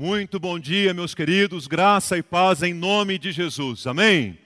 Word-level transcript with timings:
Muito 0.00 0.38
bom 0.38 0.60
dia, 0.60 0.94
meus 0.94 1.12
queridos, 1.12 1.66
graça 1.66 2.16
e 2.16 2.22
paz 2.22 2.62
em 2.62 2.72
nome 2.72 3.18
de 3.18 3.32
Jesus, 3.32 3.84
amém? 3.84 4.38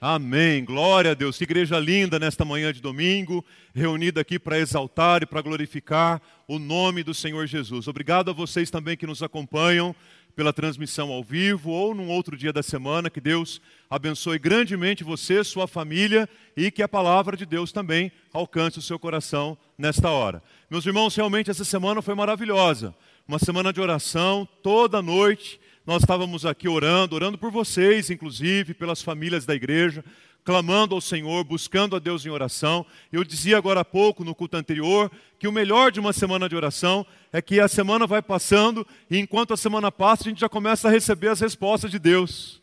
Amém, 0.00 0.64
glória 0.64 1.12
a 1.12 1.14
Deus, 1.14 1.38
que 1.38 1.44
igreja 1.44 1.78
linda 1.78 2.18
nesta 2.18 2.44
manhã 2.44 2.72
de 2.72 2.80
domingo, 2.80 3.44
reunida 3.72 4.20
aqui 4.20 4.36
para 4.36 4.58
exaltar 4.58 5.22
e 5.22 5.26
para 5.26 5.42
glorificar 5.42 6.20
o 6.48 6.58
nome 6.58 7.04
do 7.04 7.14
Senhor 7.14 7.46
Jesus. 7.46 7.86
Obrigado 7.86 8.32
a 8.32 8.34
vocês 8.34 8.68
também 8.68 8.96
que 8.96 9.06
nos 9.06 9.22
acompanham 9.22 9.94
pela 10.34 10.52
transmissão 10.52 11.12
ao 11.12 11.22
vivo 11.22 11.70
ou 11.70 11.94
num 11.94 12.08
outro 12.08 12.36
dia 12.36 12.52
da 12.52 12.62
semana. 12.62 13.08
Que 13.08 13.20
Deus 13.20 13.60
abençoe 13.88 14.40
grandemente 14.40 15.04
você, 15.04 15.44
sua 15.44 15.68
família 15.68 16.28
e 16.56 16.68
que 16.68 16.82
a 16.82 16.88
palavra 16.88 17.36
de 17.36 17.46
Deus 17.46 17.70
também 17.70 18.10
alcance 18.32 18.80
o 18.80 18.82
seu 18.82 18.98
coração 18.98 19.56
nesta 19.78 20.10
hora. 20.10 20.42
Meus 20.68 20.84
irmãos, 20.84 21.14
realmente 21.14 21.48
essa 21.48 21.64
semana 21.64 22.02
foi 22.02 22.16
maravilhosa. 22.16 22.92
Uma 23.26 23.38
semana 23.38 23.72
de 23.72 23.80
oração, 23.80 24.48
toda 24.62 25.00
noite 25.00 25.60
nós 25.86 26.02
estávamos 26.02 26.44
aqui 26.44 26.68
orando, 26.68 27.14
orando 27.14 27.38
por 27.38 27.50
vocês, 27.50 28.10
inclusive, 28.10 28.74
pelas 28.74 29.02
famílias 29.02 29.46
da 29.46 29.54
igreja, 29.54 30.04
clamando 30.44 30.94
ao 30.94 31.00
Senhor, 31.00 31.42
buscando 31.44 31.96
a 31.96 31.98
Deus 31.98 32.24
em 32.26 32.28
oração. 32.28 32.84
Eu 33.12 33.24
dizia 33.24 33.56
agora 33.56 33.80
há 33.80 33.84
pouco, 33.84 34.24
no 34.24 34.34
culto 34.34 34.56
anterior, 34.56 35.10
que 35.38 35.48
o 35.48 35.52
melhor 35.52 35.90
de 35.90 36.00
uma 36.00 36.12
semana 36.12 36.48
de 36.48 36.56
oração 36.56 37.06
é 37.32 37.40
que 37.40 37.60
a 37.60 37.68
semana 37.68 38.06
vai 38.06 38.20
passando 38.20 38.86
e 39.10 39.18
enquanto 39.18 39.54
a 39.54 39.56
semana 39.56 39.90
passa, 39.90 40.24
a 40.24 40.28
gente 40.28 40.40
já 40.40 40.48
começa 40.48 40.88
a 40.88 40.90
receber 40.90 41.28
as 41.28 41.40
respostas 41.40 41.90
de 41.90 41.98
Deus. 41.98 42.59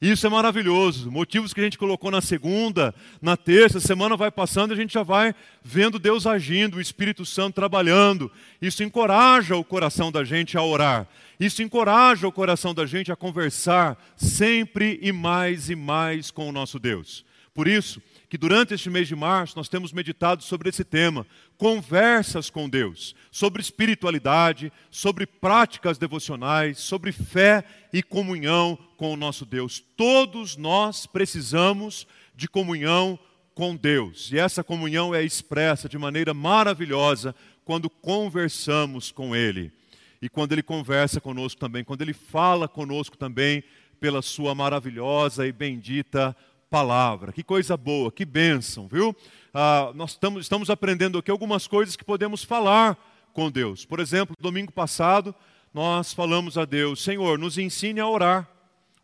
Isso 0.00 0.26
é 0.26 0.30
maravilhoso. 0.30 1.10
Motivos 1.10 1.54
que 1.54 1.60
a 1.60 1.64
gente 1.64 1.78
colocou 1.78 2.10
na 2.10 2.20
segunda, 2.20 2.94
na 3.20 3.34
terça, 3.34 3.80
semana 3.80 4.14
vai 4.14 4.30
passando 4.30 4.70
e 4.70 4.74
a 4.74 4.76
gente 4.76 4.92
já 4.92 5.02
vai 5.02 5.34
vendo 5.64 5.98
Deus 5.98 6.26
agindo, 6.26 6.76
o 6.76 6.80
Espírito 6.80 7.24
Santo 7.24 7.54
trabalhando. 7.54 8.30
Isso 8.60 8.84
encoraja 8.84 9.56
o 9.56 9.64
coração 9.64 10.12
da 10.12 10.22
gente 10.22 10.58
a 10.58 10.62
orar. 10.62 11.08
Isso 11.40 11.62
encoraja 11.62 12.28
o 12.28 12.32
coração 12.32 12.74
da 12.74 12.84
gente 12.84 13.10
a 13.10 13.16
conversar 13.16 13.96
sempre 14.16 14.98
e 15.00 15.12
mais 15.12 15.70
e 15.70 15.74
mais 15.74 16.30
com 16.30 16.46
o 16.46 16.52
nosso 16.52 16.78
Deus. 16.78 17.24
Por 17.54 17.66
isso, 17.66 18.02
que 18.28 18.36
durante 18.36 18.74
este 18.74 18.90
mês 18.90 19.06
de 19.06 19.14
março 19.14 19.56
nós 19.56 19.68
temos 19.68 19.92
meditado 19.92 20.42
sobre 20.42 20.68
esse 20.68 20.84
tema, 20.84 21.26
conversas 21.56 22.50
com 22.50 22.68
Deus, 22.68 23.14
sobre 23.30 23.62
espiritualidade, 23.62 24.72
sobre 24.90 25.26
práticas 25.26 25.96
devocionais, 25.98 26.78
sobre 26.78 27.12
fé 27.12 27.64
e 27.92 28.02
comunhão 28.02 28.78
com 28.96 29.12
o 29.12 29.16
nosso 29.16 29.44
Deus. 29.46 29.82
Todos 29.96 30.56
nós 30.56 31.06
precisamos 31.06 32.06
de 32.34 32.48
comunhão 32.48 33.18
com 33.54 33.74
Deus, 33.74 34.30
e 34.32 34.38
essa 34.38 34.62
comunhão 34.62 35.14
é 35.14 35.24
expressa 35.24 35.88
de 35.88 35.96
maneira 35.96 36.34
maravilhosa 36.34 37.34
quando 37.64 37.88
conversamos 37.88 39.10
com 39.10 39.34
Ele 39.34 39.72
e 40.20 40.28
quando 40.28 40.52
Ele 40.52 40.62
conversa 40.62 41.20
conosco 41.20 41.58
também, 41.58 41.82
quando 41.82 42.02
Ele 42.02 42.12
fala 42.12 42.68
conosco 42.68 43.16
também 43.16 43.64
pela 43.98 44.20
Sua 44.20 44.54
maravilhosa 44.54 45.46
e 45.46 45.52
bendita 45.52 46.36
palavra. 46.70 47.32
Que 47.32 47.42
coisa 47.42 47.76
boa, 47.76 48.10
que 48.10 48.24
bênção, 48.24 48.88
viu? 48.88 49.14
Ah, 49.52 49.92
nós 49.94 50.12
estamos, 50.12 50.42
estamos 50.42 50.70
aprendendo 50.70 51.18
aqui 51.18 51.30
algumas 51.30 51.66
coisas 51.66 51.96
que 51.96 52.04
podemos 52.04 52.44
falar 52.44 52.96
com 53.32 53.50
Deus. 53.50 53.84
Por 53.84 54.00
exemplo, 54.00 54.34
domingo 54.40 54.72
passado, 54.72 55.34
nós 55.72 56.12
falamos 56.12 56.56
a 56.58 56.64
Deus: 56.64 57.02
Senhor, 57.02 57.38
nos 57.38 57.58
ensine 57.58 58.00
a 58.00 58.08
orar. 58.08 58.50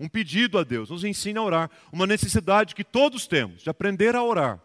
Um 0.00 0.08
pedido 0.08 0.58
a 0.58 0.64
Deus, 0.64 0.90
nos 0.90 1.04
ensine 1.04 1.38
a 1.38 1.42
orar. 1.42 1.70
Uma 1.92 2.06
necessidade 2.06 2.74
que 2.74 2.82
todos 2.82 3.26
temos, 3.26 3.62
de 3.62 3.70
aprender 3.70 4.16
a 4.16 4.22
orar. 4.22 4.60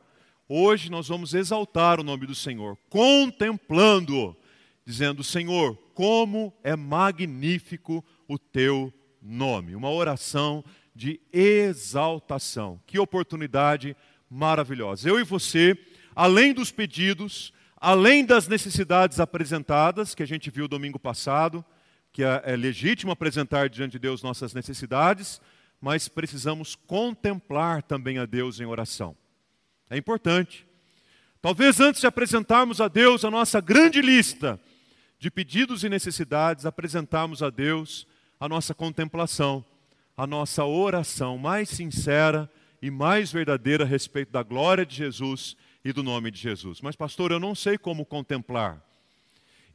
Hoje 0.49 0.89
nós 0.89 1.07
vamos 1.09 1.33
exaltar 1.33 1.99
o 1.99 2.03
nome 2.03 2.25
do 2.25 2.33
Senhor, 2.33 2.77
contemplando-o, 2.89 4.35
dizendo: 4.85 5.23
Senhor, 5.23 5.75
como 5.93 6.53
é 6.63 6.75
magnífico 6.75 8.03
o 8.27 8.39
teu 8.39 8.91
nome. 9.21 9.75
Uma 9.75 9.91
oração 9.91 10.63
de 10.97 11.21
exaltação. 11.31 12.81
Que 12.87 12.97
oportunidade 12.97 13.95
maravilhosa. 14.27 15.07
Eu 15.07 15.19
e 15.19 15.23
você, 15.23 15.77
além 16.15 16.53
dos 16.53 16.71
pedidos, 16.71 17.53
além 17.77 18.25
das 18.25 18.47
necessidades 18.47 19.19
apresentadas, 19.19 20.15
que 20.15 20.23
a 20.23 20.27
gente 20.27 20.49
viu 20.49 20.67
domingo 20.67 20.97
passado, 20.97 21.63
que 22.11 22.23
é, 22.23 22.41
é 22.43 22.55
legítimo 22.55 23.11
apresentar 23.11 23.69
diante 23.69 23.91
de 23.93 23.99
Deus 23.99 24.23
nossas 24.23 24.55
necessidades, 24.55 25.39
mas 25.79 26.07
precisamos 26.07 26.75
contemplar 26.75 27.83
também 27.83 28.17
a 28.17 28.25
Deus 28.25 28.59
em 28.59 28.65
oração. 28.65 29.15
É 29.91 29.95
importante. 29.95 30.65
Talvez 31.39 31.79
antes 31.79 32.01
de 32.01 32.07
apresentarmos 32.07 32.81
a 32.81 32.87
Deus 32.87 33.23
a 33.23 33.29
nossa 33.29 33.61
grande 33.61 34.01
lista 34.01 34.59
de 35.19 35.29
pedidos 35.29 35.83
e 35.83 35.89
necessidades, 35.89 36.65
apresentarmos 36.65 37.43
a 37.43 37.51
Deus 37.51 38.07
a 38.39 38.49
nossa 38.49 38.73
contemplação, 38.73 39.63
a 40.17 40.25
nossa 40.25 40.65
oração 40.65 41.37
mais 41.37 41.69
sincera 41.69 42.49
e 42.81 42.89
mais 42.89 43.31
verdadeira 43.31 43.83
a 43.83 43.87
respeito 43.87 44.31
da 44.31 44.41
glória 44.41 44.83
de 44.83 44.95
Jesus 44.95 45.55
e 45.85 45.93
do 45.93 46.01
nome 46.01 46.31
de 46.31 46.39
Jesus. 46.39 46.81
Mas, 46.81 46.95
pastor, 46.95 47.31
eu 47.31 47.39
não 47.39 47.53
sei 47.53 47.77
como 47.77 48.03
contemplar. 48.03 48.83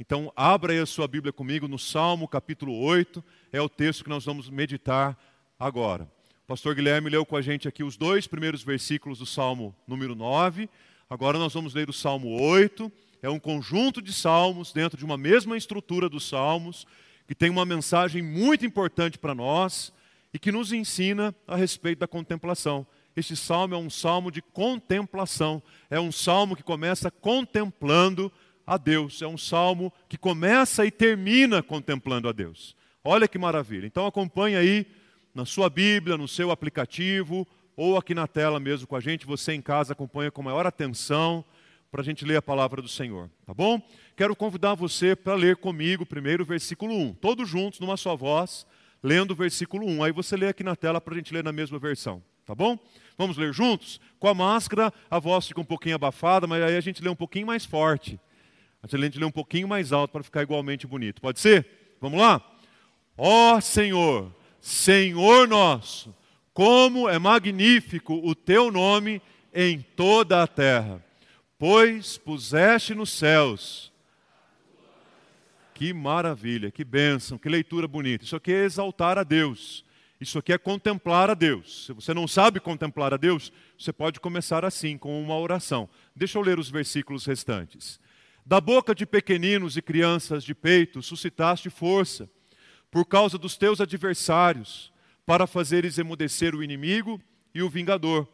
Então, 0.01 0.33
abra 0.35 0.73
aí 0.73 0.81
a 0.81 0.87
sua 0.87 1.07
Bíblia 1.07 1.33
comigo 1.33 1.69
no 1.69 1.79
Salmo 1.79 2.27
capítulo 2.27 2.77
8, 2.77 3.23
é 3.53 3.61
o 3.61 3.69
texto 3.69 4.03
que 4.03 4.11
nós 4.11 4.25
vamos 4.25 4.51
meditar 4.51 5.17
agora. 5.57 6.11
O 6.45 6.49
pastor 6.49 6.75
Guilherme 6.75 7.09
leu 7.09 7.25
com 7.25 7.37
a 7.37 7.43
gente 7.43 7.69
aqui 7.69 7.85
os 7.85 7.97
dois 7.97 8.27
primeiros 8.27 8.65
versículos 8.65 9.21
do 9.21 9.27
Salmo 9.27 9.73
número 9.87 10.17
9. 10.17 10.69
Agora 11.09 11.39
nós 11.39 11.55
vamos 11.55 11.73
ler 11.73 11.89
o 11.89 11.93
Salmo 11.93 12.29
8 12.43 12.91
é 13.23 13.31
um 13.31 13.39
conjunto 13.39 14.03
de 14.03 14.13
salmos 14.13 14.73
dentro 14.73 14.99
de 14.99 15.05
uma 15.05 15.17
mesma 15.17 15.57
estrutura 15.57 16.09
dos 16.09 16.29
salmos, 16.29 16.85
que 17.29 17.37
tem 17.37 17.49
uma 17.49 17.65
mensagem 17.65 18.21
muito 18.21 18.67
importante 18.67 19.17
para 19.17 19.33
nós 19.33 19.93
e 20.33 20.39
que 20.39 20.53
nos 20.53 20.73
ensina 20.73 21.35
a 21.47 21.57
respeito 21.57 21.99
da 21.99 22.09
contemplação. 22.09 22.87
Este 23.15 23.37
salmo 23.37 23.75
é 23.75 23.79
um 23.79 23.91
salmo 23.91 24.31
de 24.31 24.41
contemplação, 24.41 25.63
é 25.91 26.01
um 26.01 26.11
salmo 26.11 26.57
que 26.57 26.63
começa 26.63 27.11
contemplando 27.11 28.33
a 28.67 28.79
Deus, 28.79 29.21
é 29.21 29.27
um 29.27 29.37
salmo 29.37 29.93
que 30.09 30.17
começa 30.17 30.87
e 30.87 30.91
termina 30.91 31.63
contemplando 31.63 32.29
a 32.29 32.33
Deus. 32.33 32.75
Olha 33.05 33.29
que 33.29 33.39
maravilha. 33.39 33.87
Então 33.87 34.07
acompanhe 34.07 34.57
aí 34.57 34.87
na 35.35 35.45
sua 35.45 35.69
Bíblia, 35.69 36.17
no 36.17 36.29
seu 36.29 36.51
aplicativo, 36.51 37.47
ou 37.77 37.97
aqui 37.97 38.15
na 38.15 38.27
tela 38.27 38.61
mesmo 38.61 38.87
com 38.87 38.97
a 38.97 39.01
gente, 39.01 39.27
você 39.27 39.53
em 39.53 39.63
casa 39.63 39.93
acompanha 39.93 40.31
com 40.31 40.43
maior 40.43 40.67
atenção 40.67 41.45
para 41.91 42.01
a 42.01 42.05
gente 42.05 42.25
ler 42.25 42.37
a 42.37 42.43
palavra 42.43 42.81
do 42.81 42.89
Senhor, 42.89 43.29
tá 43.45 43.53
bom? 43.53 43.81
Quero 44.17 44.35
convidar 44.35 44.75
você 44.75 45.15
para 45.15 45.35
ler 45.35 45.57
comigo 45.57 46.07
primeiro 46.07 46.43
o 46.43 46.47
versículo 46.47 46.95
1, 46.95 47.15
todos 47.15 47.49
juntos, 47.49 47.81
numa 47.81 47.99
só 47.99 48.17
voz, 48.17 48.67
lendo 49.03 49.33
o 49.33 49.35
versículo 49.35 49.87
1. 49.87 50.05
Aí 50.05 50.13
você 50.13 50.37
lê 50.37 50.49
aqui 50.49 50.63
na 50.63 50.77
tela 50.77 51.01
para 51.01 51.15
a 51.15 51.17
gente 51.17 51.33
ler 51.33 51.43
na 51.43 51.53
mesma 51.53 51.79
versão, 51.79 52.23
tá 52.47 52.55
bom? 52.55 52.79
Vamos 53.17 53.37
ler 53.37 53.53
juntos? 53.53 54.01
Com 54.19 54.29
a 54.29 54.35
máscara, 54.35 54.93
a 55.11 55.19
voz 55.19 55.47
fica 55.47 55.61
um 55.61 55.65
pouquinho 55.65 55.95
abafada, 55.95 56.47
mas 56.47 56.63
aí 56.63 56.77
a 56.77 56.81
gente 56.81 57.03
lê 57.03 57.09
um 57.09 57.17
pouquinho 57.17 57.47
mais 57.47 57.65
forte. 57.65 58.19
A 58.83 58.87
gente 58.97 59.19
lê 59.19 59.25
um 59.25 59.31
pouquinho 59.31 59.69
mais 59.69 59.93
alto 59.93 60.11
para 60.11 60.23
ficar 60.23 60.43
igualmente 60.43 60.87
bonito. 60.87 61.21
Pode 61.21 61.41
ser? 61.41 61.97
Vamos 62.01 62.21
lá? 62.21 62.41
Ó 63.17 63.61
Senhor, 63.61 64.35
Senhor 64.61 65.47
nosso, 65.47 66.15
como 66.53 67.09
é 67.09 67.19
magnífico 67.19 68.15
o 68.25 68.35
teu 68.35 68.71
nome 68.71 69.21
em 69.55 69.81
toda 69.81 70.43
a 70.43 70.47
terra 70.47 71.03
pois 71.63 72.19
puseste 72.19 72.93
nos 72.93 73.11
céus. 73.11 73.92
Que 75.75 75.93
maravilha, 75.93 76.71
que 76.71 76.85
bênção, 76.85 77.39
que 77.39 77.49
leitura 77.49 77.89
bonita. 77.89 78.25
Isso 78.25 78.37
aqui 78.37 78.53
é 78.53 78.65
exaltar 78.65 79.19
a 79.19 79.23
Deus. 79.23 79.85
Isso 80.21 80.39
aqui 80.39 80.53
é 80.53 80.59
contemplar 80.59 81.31
a 81.31 81.35
Deus. 81.35 81.87
Se 81.87 81.93
você 81.93 82.15
não 82.15 82.29
sabe 82.29 82.61
contemplar 82.61 83.13
a 83.13 83.17
Deus, 83.17 83.53
você 83.77 83.93
pode 83.93 84.21
começar 84.21 84.65
assim, 84.65 84.97
com 84.97 85.21
uma 85.21 85.37
oração. 85.37 85.89
Deixa 86.15 86.39
eu 86.39 86.43
ler 86.43 86.59
os 86.59 86.71
versículos 86.71 87.27
restantes. 87.27 87.99
Da 88.47 88.61
boca 88.61 88.95
de 88.95 89.05
pequeninos 89.05 89.77
e 89.77 89.83
crianças 89.83 90.45
de 90.45 90.55
peito 90.55 91.03
suscitaste 91.03 91.71
força, 91.71 92.31
por 92.91 93.05
causa 93.05 93.39
dos 93.39 93.57
teus 93.57 93.81
adversários, 93.81 94.93
para 95.27 95.47
fazeres 95.47 95.99
emudecer 95.99 96.55
o 96.55 96.63
inimigo 96.63 97.21
e 97.55 97.63
o 97.63 97.69
vingador. 97.69 98.29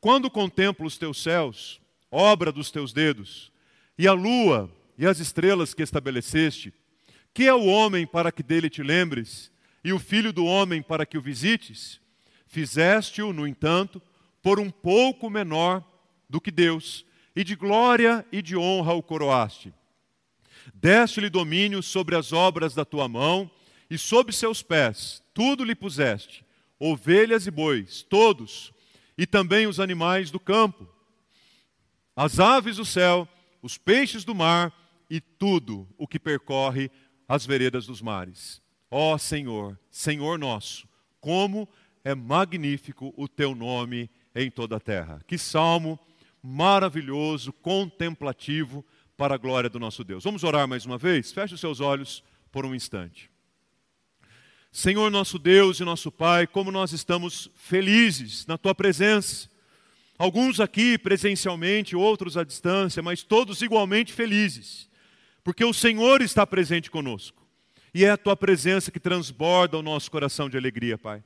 Quando 0.00 0.30
contemplo 0.30 0.86
os 0.86 0.96
teus 0.96 1.22
céus, 1.22 1.80
obra 2.10 2.52
dos 2.52 2.70
teus 2.70 2.92
dedos, 2.92 3.52
e 3.98 4.06
a 4.06 4.12
lua 4.12 4.70
e 4.98 5.06
as 5.06 5.20
estrelas 5.20 5.74
que 5.74 5.82
estabeleceste. 5.82 6.72
Que 7.34 7.46
é 7.46 7.54
o 7.54 7.66
homem 7.66 8.06
para 8.06 8.32
que 8.32 8.42
dele 8.42 8.70
te 8.70 8.82
lembres, 8.82 9.50
e 9.84 9.92
o 9.92 9.98
filho 9.98 10.32
do 10.32 10.44
homem 10.44 10.82
para 10.82 11.06
que 11.06 11.18
o 11.18 11.22
visites? 11.22 12.00
Fizeste-o, 12.46 13.32
no 13.32 13.46
entanto, 13.46 14.00
por 14.42 14.58
um 14.58 14.70
pouco 14.70 15.28
menor 15.28 15.84
do 16.28 16.40
que 16.40 16.50
Deus, 16.50 17.04
e 17.34 17.44
de 17.44 17.54
glória 17.54 18.24
e 18.32 18.40
de 18.40 18.56
honra 18.56 18.94
o 18.94 19.02
coroaste. 19.02 19.72
Deste-lhe 20.74 21.28
domínio 21.28 21.82
sobre 21.82 22.16
as 22.16 22.32
obras 22.32 22.74
da 22.74 22.84
tua 22.84 23.08
mão, 23.08 23.50
e 23.88 23.96
sob 23.96 24.32
seus 24.32 24.62
pés 24.62 25.22
tudo 25.32 25.62
lhe 25.62 25.74
puseste, 25.74 26.44
ovelhas 26.78 27.46
e 27.46 27.50
bois, 27.50 28.02
todos, 28.02 28.72
e 29.16 29.26
também 29.26 29.66
os 29.66 29.78
animais 29.78 30.30
do 30.30 30.40
campo 30.40 30.88
as 32.16 32.40
aves 32.40 32.78
do 32.78 32.84
céu, 32.84 33.28
os 33.60 33.76
peixes 33.76 34.24
do 34.24 34.34
mar 34.34 34.72
e 35.08 35.20
tudo 35.20 35.88
o 35.96 36.06
que 36.06 36.18
percorre 36.18 36.90
as 37.28 37.44
veredas 37.46 37.86
dos 37.86 38.00
mares. 38.00 38.62
ó 38.90 39.16
Senhor, 39.18 39.78
Senhor 39.90 40.38
nosso, 40.38 40.88
como 41.20 41.68
é 42.04 42.14
magnífico 42.14 43.12
o 43.16 43.26
teu 43.26 43.54
nome 43.54 44.08
em 44.34 44.50
toda 44.50 44.76
a 44.76 44.80
terra. 44.80 45.20
Que 45.26 45.36
salmo 45.36 45.98
maravilhoso, 46.42 47.52
contemplativo 47.52 48.84
para 49.16 49.34
a 49.34 49.38
glória 49.38 49.68
do 49.68 49.80
nosso 49.80 50.04
Deus. 50.04 50.22
Vamos 50.22 50.44
orar 50.44 50.68
mais 50.68 50.86
uma 50.86 50.98
vez? 50.98 51.32
Feche 51.32 51.54
os 51.54 51.60
seus 51.60 51.80
olhos 51.80 52.22
por 52.52 52.64
um 52.64 52.74
instante. 52.74 53.30
Senhor 54.70 55.10
nosso 55.10 55.38
Deus 55.38 55.80
e 55.80 55.84
nosso 55.84 56.12
Pai, 56.12 56.46
como 56.46 56.70
nós 56.70 56.92
estamos 56.92 57.50
felizes 57.54 58.46
na 58.46 58.58
tua 58.58 58.74
presença. 58.74 59.48
Alguns 60.18 60.60
aqui 60.60 60.98
presencialmente, 60.98 61.96
outros 61.96 62.36
à 62.36 62.44
distância, 62.44 63.02
mas 63.02 63.22
todos 63.22 63.62
igualmente 63.62 64.12
felizes, 64.12 64.88
porque 65.46 65.64
o 65.64 65.72
Senhor 65.72 66.22
está 66.22 66.44
presente 66.44 66.90
conosco. 66.90 67.46
E 67.94 68.04
é 68.04 68.10
a 68.10 68.16
tua 68.16 68.36
presença 68.36 68.90
que 68.90 68.98
transborda 68.98 69.78
o 69.78 69.82
nosso 69.82 70.10
coração 70.10 70.50
de 70.50 70.56
alegria, 70.56 70.98
Pai. 70.98 71.22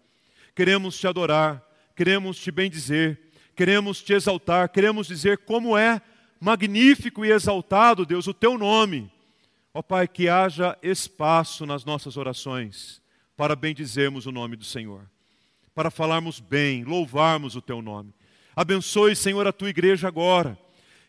Queremos 0.54 1.00
te 1.00 1.06
adorar, 1.06 1.66
queremos 1.96 2.38
te 2.38 2.50
bendizer, 2.50 3.18
queremos 3.56 4.02
te 4.02 4.12
exaltar, 4.12 4.68
queremos 4.68 5.06
dizer 5.06 5.38
como 5.38 5.74
é 5.74 6.02
magnífico 6.38 7.24
e 7.24 7.32
exaltado, 7.32 8.04
Deus, 8.04 8.26
o 8.26 8.34
teu 8.34 8.58
nome. 8.58 9.10
Ó 9.72 9.80
Pai, 9.80 10.06
que 10.06 10.28
haja 10.28 10.76
espaço 10.82 11.64
nas 11.64 11.86
nossas 11.86 12.18
orações 12.18 13.00
para 13.38 13.56
bendizermos 13.56 14.26
o 14.26 14.32
nome 14.32 14.54
do 14.54 14.64
Senhor, 14.64 15.10
para 15.74 15.90
falarmos 15.90 16.40
bem, 16.40 16.84
louvarmos 16.84 17.56
o 17.56 17.62
teu 17.62 17.80
nome. 17.80 18.12
Abençoe, 18.54 19.16
Senhor, 19.16 19.46
a 19.46 19.52
tua 19.52 19.70
igreja 19.70 20.08
agora, 20.08 20.58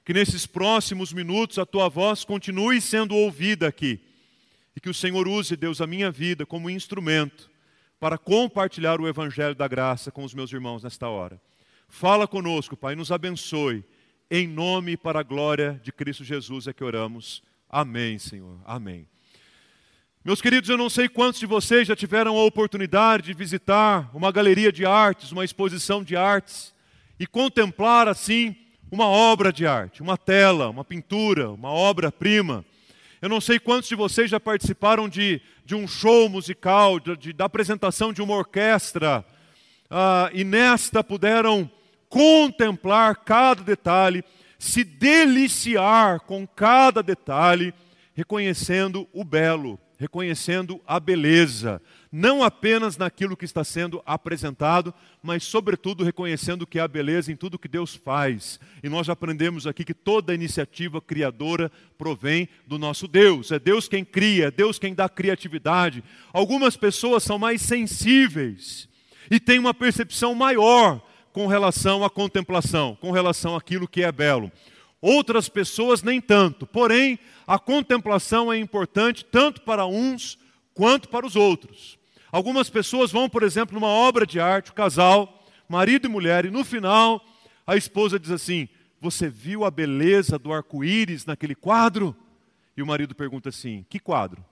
que 0.03 0.13
nesses 0.13 0.45
próximos 0.45 1.13
minutos 1.13 1.59
a 1.59 1.65
tua 1.65 1.87
voz 1.89 2.23
continue 2.23 2.81
sendo 2.81 3.15
ouvida 3.15 3.67
aqui, 3.67 3.99
e 4.75 4.79
que 4.79 4.89
o 4.89 4.93
Senhor 4.93 5.27
use, 5.27 5.55
Deus, 5.55 5.81
a 5.81 5.87
minha 5.87 6.09
vida 6.09 6.45
como 6.45 6.69
instrumento 6.69 7.49
para 7.99 8.17
compartilhar 8.17 8.99
o 8.99 9.07
evangelho 9.07 9.53
da 9.53 9.67
graça 9.67 10.11
com 10.11 10.23
os 10.23 10.33
meus 10.33 10.51
irmãos 10.51 10.83
nesta 10.83 11.07
hora. 11.07 11.39
Fala 11.87 12.27
conosco, 12.27 12.75
Pai, 12.75 12.95
nos 12.95 13.11
abençoe, 13.11 13.83
em 14.29 14.47
nome 14.47 14.93
e 14.93 14.97
para 14.97 15.19
a 15.19 15.23
glória 15.23 15.79
de 15.83 15.91
Cristo 15.91 16.23
Jesus 16.23 16.65
é 16.65 16.73
que 16.73 16.83
oramos. 16.83 17.43
Amém, 17.69 18.17
Senhor. 18.17 18.59
Amém. 18.65 19.05
Meus 20.23 20.41
queridos, 20.41 20.69
eu 20.69 20.77
não 20.77 20.89
sei 20.89 21.09
quantos 21.09 21.39
de 21.39 21.45
vocês 21.45 21.87
já 21.87 21.95
tiveram 21.95 22.37
a 22.37 22.43
oportunidade 22.43 23.25
de 23.25 23.33
visitar 23.33 24.09
uma 24.15 24.31
galeria 24.31 24.71
de 24.71 24.85
artes, 24.85 25.31
uma 25.31 25.43
exposição 25.43 26.03
de 26.03 26.15
artes, 26.15 26.73
e 27.19 27.27
contemplar 27.27 28.07
assim 28.07 28.55
uma 28.91 29.07
obra 29.07 29.53
de 29.53 29.65
arte, 29.65 30.01
uma 30.01 30.17
tela, 30.17 30.69
uma 30.69 30.83
pintura, 30.83 31.49
uma 31.49 31.69
obra-prima. 31.71 32.65
Eu 33.21 33.29
não 33.29 33.39
sei 33.39 33.57
quantos 33.57 33.87
de 33.87 33.95
vocês 33.95 34.29
já 34.29 34.39
participaram 34.39 35.07
de, 35.07 35.41
de 35.63 35.73
um 35.73 35.87
show 35.87 36.27
musical, 36.27 36.99
de, 36.99 37.15
de, 37.15 37.33
da 37.33 37.45
apresentação 37.45 38.11
de 38.11 38.21
uma 38.21 38.35
orquestra, 38.35 39.25
ah, 39.89 40.29
e 40.33 40.43
nesta 40.43 41.01
puderam 41.01 41.71
contemplar 42.09 43.15
cada 43.15 43.63
detalhe, 43.63 44.25
se 44.59 44.83
deliciar 44.83 46.19
com 46.19 46.45
cada 46.45 47.01
detalhe, 47.01 47.73
reconhecendo 48.13 49.07
o 49.13 49.23
belo, 49.23 49.79
reconhecendo 49.97 50.81
a 50.85 50.99
beleza, 50.99 51.81
não 52.11 52.43
apenas 52.43 52.97
naquilo 52.97 53.37
que 53.37 53.45
está 53.45 53.63
sendo 53.63 54.01
apresentado, 54.05 54.93
mas, 55.23 55.45
sobretudo, 55.45 56.03
reconhecendo 56.03 56.67
que 56.67 56.77
há 56.77 56.85
beleza 56.85 57.31
em 57.31 57.37
tudo 57.37 57.57
que 57.57 57.69
Deus 57.69 57.95
faz. 57.95 58.59
E 58.83 58.89
nós 58.89 59.07
aprendemos 59.07 59.65
aqui 59.65 59.85
que 59.85 59.93
toda 59.93 60.35
iniciativa 60.35 60.99
criadora 60.99 61.71
provém 61.97 62.49
do 62.67 62.77
nosso 62.77 63.07
Deus. 63.07 63.51
É 63.51 63.59
Deus 63.59 63.87
quem 63.87 64.03
cria, 64.03 64.47
é 64.47 64.51
Deus 64.51 64.77
quem 64.77 64.93
dá 64.93 65.07
criatividade. 65.07 66.03
Algumas 66.33 66.75
pessoas 66.75 67.23
são 67.23 67.39
mais 67.39 67.61
sensíveis 67.61 68.89
e 69.29 69.39
têm 69.39 69.57
uma 69.57 69.73
percepção 69.73 70.35
maior 70.35 71.01
com 71.31 71.47
relação 71.47 72.03
à 72.03 72.09
contemplação, 72.09 72.97
com 72.99 73.11
relação 73.11 73.55
àquilo 73.55 73.87
que 73.87 74.03
é 74.03 74.11
belo. 74.11 74.51
Outras 74.99 75.47
pessoas 75.47 76.03
nem 76.03 76.19
tanto. 76.19 76.67
Porém, 76.67 77.17
a 77.47 77.57
contemplação 77.57 78.51
é 78.51 78.57
importante 78.57 79.23
tanto 79.23 79.61
para 79.61 79.85
uns 79.85 80.37
quanto 80.73 81.07
para 81.07 81.25
os 81.25 81.37
outros. 81.37 82.00
Algumas 82.31 82.69
pessoas 82.69 83.11
vão, 83.11 83.27
por 83.27 83.43
exemplo, 83.43 83.75
numa 83.75 83.89
obra 83.89 84.25
de 84.25 84.39
arte, 84.39 84.71
o 84.71 84.73
casal, 84.73 85.45
marido 85.67 86.05
e 86.05 86.09
mulher, 86.09 86.45
e 86.45 86.51
no 86.51 86.63
final 86.63 87.23
a 87.67 87.75
esposa 87.75 88.19
diz 88.19 88.31
assim: 88.31 88.69
Você 88.99 89.29
viu 89.29 89.65
a 89.65 89.71
beleza 89.71 90.39
do 90.39 90.53
arco-íris 90.53 91.25
naquele 91.25 91.55
quadro? 91.55 92.15
E 92.75 92.81
o 92.81 92.87
marido 92.87 93.13
pergunta 93.13 93.49
assim: 93.49 93.85
Que 93.89 93.99
quadro? 93.99 94.45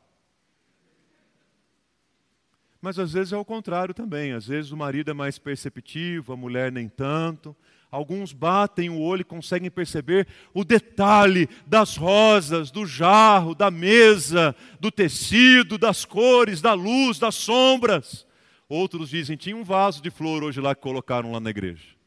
Mas 2.82 2.98
às 2.98 3.14
vezes 3.14 3.34
é 3.34 3.38
o 3.38 3.46
contrário 3.46 3.94
também. 3.94 4.32
Às 4.32 4.48
vezes 4.48 4.72
o 4.72 4.78
marido 4.78 5.12
é 5.12 5.14
mais 5.14 5.38
perceptivo, 5.38 6.32
a 6.32 6.38
mulher 6.38 6.72
nem 6.72 6.88
tanto. 6.88 7.56
Alguns 7.92 8.34
batem 8.34 8.90
o 8.90 9.00
olho 9.00 9.22
e 9.22 9.26
conseguem 9.26 9.72
perceber 9.72 10.28
o 10.54 10.64
detalhe 10.64 11.50
das 11.66 11.98
rosas, 11.98 12.70
do 12.70 12.86
jarro, 12.86 13.56
da 13.56 13.72
mesa, 13.72 14.56
do 14.80 14.92
tecido, 14.92 15.76
das 15.76 16.06
cores, 16.06 16.62
da 16.62 16.74
luz, 16.74 17.18
das 17.18 17.34
sombras. 17.34 18.28
Outros 18.68 19.10
dizem: 19.10 19.36
tinha 19.36 19.58
um 19.58 19.64
vaso 19.64 20.04
de 20.04 20.12
flor 20.12 20.44
hoje 20.44 20.62
lá 20.62 20.76
que 20.76 20.82
colocaram 20.82 21.32
lá 21.32 21.40
na 21.40 21.50
igreja. 21.50 21.98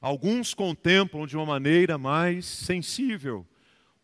Alguns 0.00 0.54
contemplam 0.54 1.26
de 1.26 1.34
uma 1.36 1.46
maneira 1.46 1.98
mais 1.98 2.44
sensível, 2.44 3.44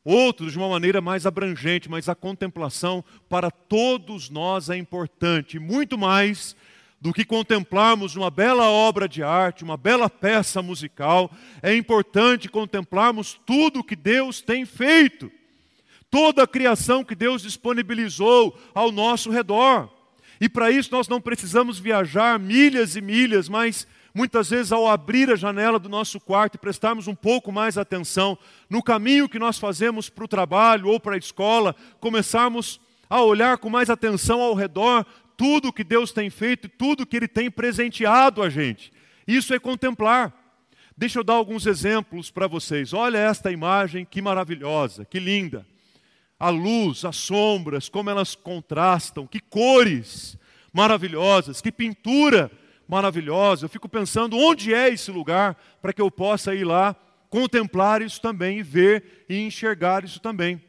outros 0.02 0.52
de 0.52 0.58
uma 0.58 0.68
maneira 0.68 1.00
mais 1.00 1.24
abrangente, 1.24 1.88
mas 1.88 2.08
a 2.08 2.16
contemplação 2.16 3.04
para 3.28 3.50
todos 3.50 4.28
nós 4.28 4.70
é 4.70 4.76
importante, 4.76 5.58
muito 5.58 5.96
mais 5.96 6.56
do 7.00 7.12
que 7.12 7.24
contemplarmos 7.24 8.14
uma 8.14 8.30
bela 8.30 8.68
obra 8.68 9.08
de 9.08 9.22
arte, 9.22 9.64
uma 9.64 9.76
bela 9.76 10.10
peça 10.10 10.60
musical, 10.60 11.30
é 11.62 11.74
importante 11.74 12.48
contemplarmos 12.48 13.40
tudo 13.46 13.82
que 13.82 13.96
Deus 13.96 14.42
tem 14.42 14.66
feito, 14.66 15.32
toda 16.10 16.42
a 16.42 16.46
criação 16.46 17.02
que 17.02 17.14
Deus 17.14 17.42
disponibilizou 17.42 18.58
ao 18.74 18.92
nosso 18.92 19.30
redor. 19.30 19.88
E 20.38 20.48
para 20.48 20.70
isso 20.70 20.90
nós 20.92 21.08
não 21.08 21.20
precisamos 21.20 21.78
viajar 21.78 22.38
milhas 22.38 22.96
e 22.96 23.00
milhas, 23.00 23.48
mas 23.48 23.86
muitas 24.14 24.50
vezes 24.50 24.70
ao 24.70 24.86
abrir 24.86 25.30
a 25.30 25.36
janela 25.36 25.78
do 25.78 25.88
nosso 25.88 26.20
quarto 26.20 26.56
e 26.56 26.58
prestarmos 26.58 27.06
um 27.06 27.14
pouco 27.14 27.50
mais 27.50 27.78
atenção 27.78 28.36
no 28.68 28.82
caminho 28.82 29.28
que 29.28 29.38
nós 29.38 29.58
fazemos 29.58 30.10
para 30.10 30.24
o 30.24 30.28
trabalho 30.28 30.88
ou 30.88 31.00
para 31.00 31.14
a 31.14 31.18
escola, 31.18 31.74
começarmos 31.98 32.80
a 33.08 33.22
olhar 33.22 33.58
com 33.58 33.70
mais 33.70 33.90
atenção 33.90 34.40
ao 34.40 34.54
redor, 34.54 35.04
tudo 35.40 35.72
que 35.72 35.82
Deus 35.82 36.12
tem 36.12 36.28
feito 36.28 36.66
e 36.66 36.68
tudo 36.68 37.06
que 37.06 37.16
Ele 37.16 37.26
tem 37.26 37.50
presenteado 37.50 38.42
a 38.42 38.50
gente. 38.50 38.92
Isso 39.26 39.54
é 39.54 39.58
contemplar. 39.58 40.34
Deixa 40.94 41.18
eu 41.18 41.24
dar 41.24 41.32
alguns 41.32 41.64
exemplos 41.64 42.30
para 42.30 42.46
vocês. 42.46 42.92
Olha 42.92 43.16
esta 43.16 43.50
imagem, 43.50 44.04
que 44.04 44.20
maravilhosa, 44.20 45.02
que 45.02 45.18
linda. 45.18 45.66
A 46.38 46.50
luz, 46.50 47.06
as 47.06 47.16
sombras, 47.16 47.88
como 47.88 48.10
elas 48.10 48.34
contrastam, 48.34 49.26
que 49.26 49.40
cores 49.40 50.36
maravilhosas, 50.74 51.62
que 51.62 51.72
pintura 51.72 52.50
maravilhosa. 52.86 53.64
Eu 53.64 53.70
fico 53.70 53.88
pensando 53.88 54.36
onde 54.36 54.74
é 54.74 54.90
esse 54.90 55.10
lugar 55.10 55.56
para 55.80 55.94
que 55.94 56.02
eu 56.02 56.10
possa 56.10 56.54
ir 56.54 56.64
lá 56.64 56.94
contemplar 57.30 58.02
isso 58.02 58.20
também 58.20 58.58
e 58.58 58.62
ver 58.62 59.24
e 59.26 59.40
enxergar 59.40 60.04
isso 60.04 60.20
também. 60.20 60.60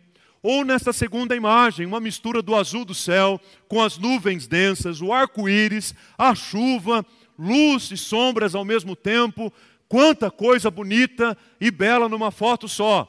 Ou 0.43 0.65
nesta 0.65 0.91
segunda 0.91 1.35
imagem, 1.35 1.85
uma 1.85 1.99
mistura 1.99 2.41
do 2.41 2.55
azul 2.55 2.83
do 2.83 2.95
céu 2.95 3.39
com 3.67 3.81
as 3.81 3.97
nuvens 3.99 4.47
densas, 4.47 4.99
o 4.99 5.13
arco-íris, 5.13 5.93
a 6.17 6.33
chuva, 6.33 7.05
luz 7.37 7.91
e 7.91 7.97
sombras 7.97 8.55
ao 8.55 8.65
mesmo 8.65 8.95
tempo. 8.95 9.53
Quanta 9.87 10.31
coisa 10.31 10.71
bonita 10.71 11.37
e 11.59 11.69
bela 11.69 12.09
numa 12.09 12.31
foto 12.31 12.67
só. 12.67 13.07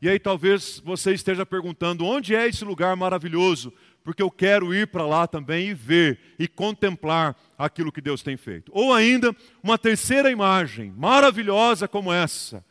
E 0.00 0.08
aí 0.08 0.18
talvez 0.18 0.80
você 0.82 1.12
esteja 1.12 1.44
perguntando: 1.44 2.06
onde 2.06 2.34
é 2.34 2.48
esse 2.48 2.64
lugar 2.64 2.96
maravilhoso? 2.96 3.72
Porque 4.02 4.22
eu 4.22 4.30
quero 4.30 4.74
ir 4.74 4.86
para 4.86 5.06
lá 5.06 5.26
também 5.26 5.68
e 5.68 5.74
ver 5.74 6.18
e 6.38 6.48
contemplar 6.48 7.36
aquilo 7.56 7.92
que 7.92 8.00
Deus 8.00 8.22
tem 8.22 8.36
feito. 8.36 8.72
Ou 8.74 8.92
ainda, 8.94 9.36
uma 9.62 9.76
terceira 9.78 10.30
imagem 10.30 10.90
maravilhosa 10.96 11.86
como 11.86 12.12
essa 12.12 12.64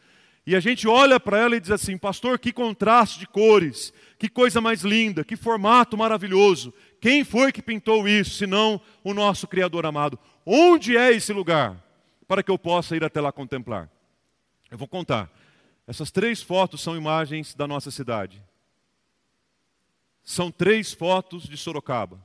e 0.45 0.55
a 0.55 0.59
gente 0.59 0.87
olha 0.87 1.19
para 1.19 1.37
ela 1.37 1.55
e 1.55 1.59
diz 1.59 1.69
assim: 1.71 1.97
Pastor, 1.97 2.39
que 2.39 2.51
contraste 2.51 3.19
de 3.19 3.27
cores, 3.27 3.93
que 4.17 4.27
coisa 4.27 4.59
mais 4.59 4.81
linda, 4.81 5.23
que 5.23 5.35
formato 5.35 5.97
maravilhoso. 5.97 6.73
Quem 6.99 7.23
foi 7.23 7.51
que 7.51 7.61
pintou 7.61 8.07
isso, 8.07 8.31
senão 8.31 8.81
o 9.03 9.13
nosso 9.13 9.47
Criador 9.47 9.85
amado? 9.85 10.17
Onde 10.45 10.97
é 10.97 11.11
esse 11.11 11.31
lugar 11.31 11.81
para 12.27 12.41
que 12.41 12.49
eu 12.49 12.57
possa 12.57 12.95
ir 12.95 13.03
até 13.03 13.21
lá 13.21 13.31
contemplar? 13.31 13.89
Eu 14.69 14.77
vou 14.77 14.87
contar. 14.87 15.31
Essas 15.87 16.09
três 16.09 16.41
fotos 16.41 16.81
são 16.81 16.95
imagens 16.95 17.53
da 17.53 17.67
nossa 17.67 17.91
cidade. 17.91 18.41
São 20.23 20.51
três 20.51 20.93
fotos 20.93 21.43
de 21.43 21.57
Sorocaba, 21.57 22.23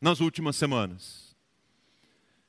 nas 0.00 0.20
últimas 0.20 0.56
semanas. 0.56 1.34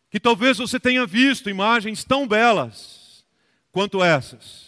Que 0.09 0.19
talvez 0.19 0.57
você 0.57 0.79
tenha 0.79 1.05
visto 1.05 1.49
imagens 1.49 2.03
tão 2.03 2.27
belas 2.27 3.25
quanto 3.71 4.03
essas 4.03 4.66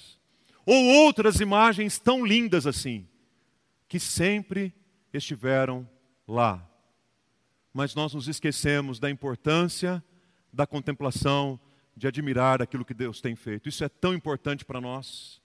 ou 0.72 0.86
outras 0.86 1.40
imagens 1.40 1.98
tão 1.98 2.24
lindas 2.24 2.68
assim, 2.68 3.08
que 3.88 4.00
sempre 4.00 4.72
estiveram 5.12 5.90
lá, 6.28 6.64
mas 7.74 7.96
nós 7.96 8.14
nos 8.14 8.28
esquecemos 8.28 9.00
da 9.00 9.10
importância 9.10 10.04
da 10.54 10.68
contemplação, 10.68 11.60
de 11.98 12.06
admirar 12.08 12.62
aquilo 12.62 12.86
que 12.86 12.94
Deus 12.94 13.20
tem 13.20 13.36
feito. 13.36 13.68
Isso 13.68 13.84
é 13.84 13.90
tão 13.90 14.14
importante 14.14 14.64
para 14.64 14.80
nós. 14.80 15.42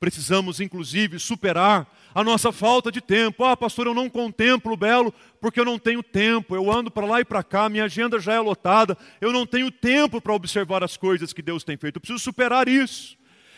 Precisamos, 0.00 0.58
inclusive, 0.58 1.18
superar 1.18 1.86
a 2.14 2.24
nossa 2.24 2.50
falta 2.50 2.90
de 2.90 3.02
tempo. 3.02 3.44
Ah, 3.44 3.56
pastor, 3.58 3.86
eu 3.86 3.94
não 3.94 4.08
contemplo 4.08 4.72
o 4.72 4.76
belo 4.76 5.12
porque 5.38 5.60
eu 5.60 5.66
não 5.66 5.78
tenho 5.78 6.02
tempo. 6.02 6.56
Eu 6.56 6.72
ando 6.72 6.90
para 6.90 7.06
lá 7.06 7.20
e 7.20 7.26
para 7.26 7.42
cá, 7.42 7.68
minha 7.68 7.84
agenda 7.84 8.18
já 8.18 8.32
é 8.32 8.40
lotada. 8.40 8.96
Eu 9.20 9.32
não 9.32 9.46
tenho 9.46 9.70
tempo 9.70 10.18
para 10.18 10.32
observar 10.32 10.82
as 10.82 10.96
coisas 10.96 11.34
que 11.34 11.42
Deus 11.42 11.62
tem 11.62 11.76
feito. 11.76 11.96
Eu 11.96 12.00
preciso 12.00 12.22
superar 12.22 12.68
isso. 12.68 13.15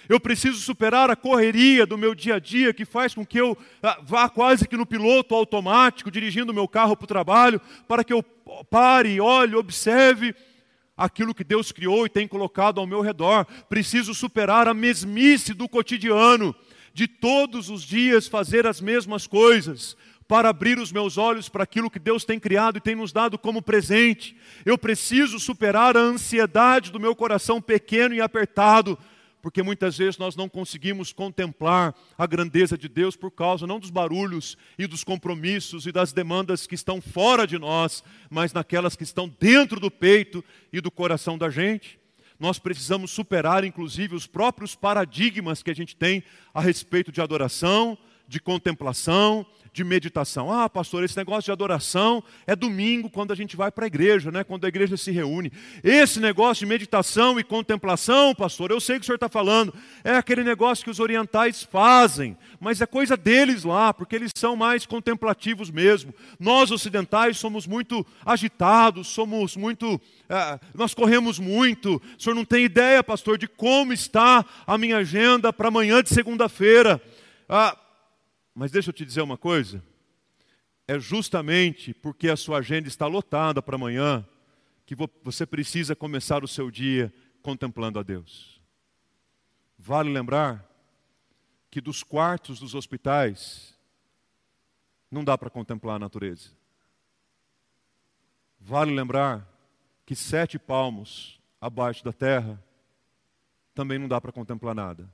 Eu 0.09 0.19
preciso 0.19 0.59
superar 0.59 1.11
a 1.11 1.17
correria 1.17 1.85
do 1.85 1.99
meu 1.99 2.15
dia 2.15 2.37
a 2.37 2.39
dia 2.39 2.73
que 2.73 2.87
faz 2.87 3.15
com 3.15 3.27
que 3.27 3.39
eu 3.39 3.57
ah, 3.83 3.99
vá 4.03 4.29
quase 4.29 4.67
que 4.67 4.77
no 4.77 4.87
piloto 4.87 5.35
automático, 5.35 6.11
dirigindo 6.11 6.55
meu 6.55 6.67
carro 6.67 6.97
para 6.97 7.05
o 7.05 7.09
trabalho, 7.09 7.61
para 7.87 8.03
que 8.03 8.13
eu 8.13 8.23
pare, 8.23 9.21
olhe, 9.21 9.55
observe 9.55 10.35
aquilo 10.97 11.35
que 11.35 11.45
Deus 11.45 11.71
criou 11.71 12.07
e 12.07 12.09
tem 12.09 12.27
colocado 12.27 12.81
ao 12.81 12.87
meu 12.87 13.03
redor. 13.03 13.45
Preciso 13.69 14.15
superar 14.15 14.67
a 14.67 14.73
mesmice 14.73 15.53
do 15.53 15.69
cotidiano, 15.69 16.57
de 16.95 17.07
todos 17.07 17.69
os 17.69 17.83
dias 17.83 18.27
fazer 18.27 18.67
as 18.67 18.81
mesmas 18.81 19.27
coisas, 19.27 19.95
para 20.27 20.49
abrir 20.49 20.79
os 20.79 20.91
meus 20.91 21.19
olhos 21.19 21.51
para 21.51 21.65
aquilo 21.65 21.91
que 21.91 21.99
Deus 21.99 22.25
tem 22.25 22.41
criado 22.41 22.79
e 22.79 22.81
tem 22.81 22.95
nos 22.95 23.13
dado 23.13 23.39
como 23.39 23.61
presente. 23.61 24.35
Eu 24.65 24.79
preciso 24.79 25.39
superar 25.39 25.99
a 25.99 26.01
ansiedade 26.01 26.91
do 26.91 26.99
meu 26.99 27.15
coração 27.15 27.61
pequeno 27.61 28.15
e 28.15 28.21
apertado 28.23 28.99
porque 29.41 29.63
muitas 29.63 29.97
vezes 29.97 30.19
nós 30.19 30.35
não 30.35 30.49
conseguimos 30.49 31.13
contemplar 31.13 31.95
a 32.17 32.27
grandeza 32.27 32.77
de 32.77 32.89
Deus 32.89 33.17
por 33.17 33.31
causa 33.31 33.67
não 33.67 33.79
dos 33.79 33.91
barulhos 33.91 34.57
e 34.79 34.87
dos 34.87 35.05
compromissos 35.05 35.87
e 35.87 35.93
das 35.93 36.13
demandas 36.13 36.67
que 36.67 36.75
estão 36.75 37.01
fora 37.01 37.47
de 37.47 37.59
nós, 37.59 38.03
mas 38.29 38.53
naquelas 38.53 38.97
que 38.97 39.05
estão 39.05 39.33
dentro 39.41 39.79
do 39.79 39.91
peito 39.91 40.45
e 40.73 40.81
do 40.81 40.91
coração 40.91 41.39
da 41.39 41.51
gente. 41.51 41.99
Nós 42.39 42.59
precisamos 42.59 43.11
superar, 43.11 43.65
inclusive, 43.65 44.15
os 44.15 44.27
próprios 44.27 44.75
paradigmas 44.75 45.63
que 45.63 45.71
a 45.71 45.75
gente 45.75 45.97
tem 45.97 46.23
a 46.55 46.61
respeito 46.61 47.11
de 47.11 47.21
adoração, 47.21 47.99
de 48.29 48.39
contemplação, 48.39 49.45
de 49.79 49.85
meditação. 49.85 50.53
Ah, 50.53 50.69
pastor, 50.69 51.05
esse 51.05 51.17
negócio 51.17 51.45
de 51.45 51.53
adoração 51.53 52.23
é 52.47 52.57
domingo 52.57 53.09
quando 53.09 53.33
a 53.33 53.37
gente 53.37 53.57
vai 53.57 53.71
para 53.71 53.85
a 53.85 53.87
igreja, 53.87 54.31
né? 54.31 54.43
quando 54.43 54.65
a 54.65 54.69
igreja 54.69 54.97
se 54.97 55.13
reúne. 55.13 55.53
Esse 55.85 56.19
negócio 56.19 56.67
de 56.67 56.69
meditação 56.69 57.39
e 57.39 57.45
contemplação, 57.45 58.35
pastor, 58.35 58.73
eu 58.73 58.81
sei 58.81 58.97
o 58.97 58.99
que 58.99 59.05
o 59.05 59.07
senhor 59.07 59.15
está 59.15 59.29
falando, 59.29 59.73
é 60.03 60.17
aquele 60.17 60.43
negócio 60.43 60.85
que 60.85 60.91
os 60.91 60.99
orientais 60.99 61.63
fazem, 61.63 62.37
mas 62.59 62.81
é 62.81 62.87
coisa 62.87 63.17
deles 63.17 63.63
lá, 63.63 63.95
porque 63.95 64.17
eles 64.17 64.33
são 64.37 64.57
mais 64.57 64.85
contemplativos 64.85 65.71
mesmo. 65.71 66.13
Nós 66.41 66.73
ocidentais 66.73 67.39
somos 67.39 67.65
muito 67.65 68.05
agitados, 68.27 69.07
somos 69.07 69.57
muito. 69.57 70.01
É, 70.29 70.59
nós 70.75 70.93
corremos 70.93 71.39
muito. 71.39 72.03
O 72.19 72.23
senhor 72.23 72.35
não 72.35 72.45
tem 72.45 72.65
ideia, 72.65 73.05
pastor, 73.05 73.39
de 73.39 73.47
como 73.47 73.93
está 73.93 74.45
a 74.67 74.77
minha 74.77 74.97
agenda 74.99 75.53
para 75.53 75.69
amanhã 75.69 76.03
de 76.03 76.09
segunda-feira. 76.09 77.01
Ah, 77.49 77.77
mas 78.59 78.73
deixa 78.73 78.91
eu 78.91 78.93
te 78.93 79.05
dizer 79.05 79.23
uma 79.23 79.39
coisa. 79.39 79.81
É 80.85 80.99
justamente 80.99 81.95
porque 81.95 82.29
a 82.29 82.37
sua 82.37 82.59
agenda 82.59 82.89
está 82.89 83.07
lotada 83.07 83.63
para 83.63 83.77
amanhã 83.77 84.27
que 84.85 84.97
você 85.23 85.47
precisa 85.47 85.95
começar 85.95 86.43
o 86.43 86.49
seu 86.49 86.69
dia 86.69 87.15
contemplando 87.41 88.01
a 88.01 88.03
Deus. 88.03 88.61
Vale 89.79 90.11
lembrar 90.11 90.69
que 91.71 91.81
dos 91.81 92.03
quartos 92.03 92.59
dos 92.59 92.75
hospitais 92.75 93.79
não 95.09 95.23
dá 95.23 95.39
para 95.39 95.51
contemplar 95.51 95.95
a 95.95 96.01
natureza. 96.01 96.51
Vale 98.59 98.93
lembrar 98.93 99.49
que 100.05 100.17
sete 100.17 100.59
palmos 100.59 101.41
abaixo 101.61 102.05
da 102.05 102.13
terra 102.13 102.61
também 103.73 104.01
não 104.01 104.09
dá 104.09 104.21
para 104.21 104.33
contemplar 104.33 104.75
nada. 104.75 105.09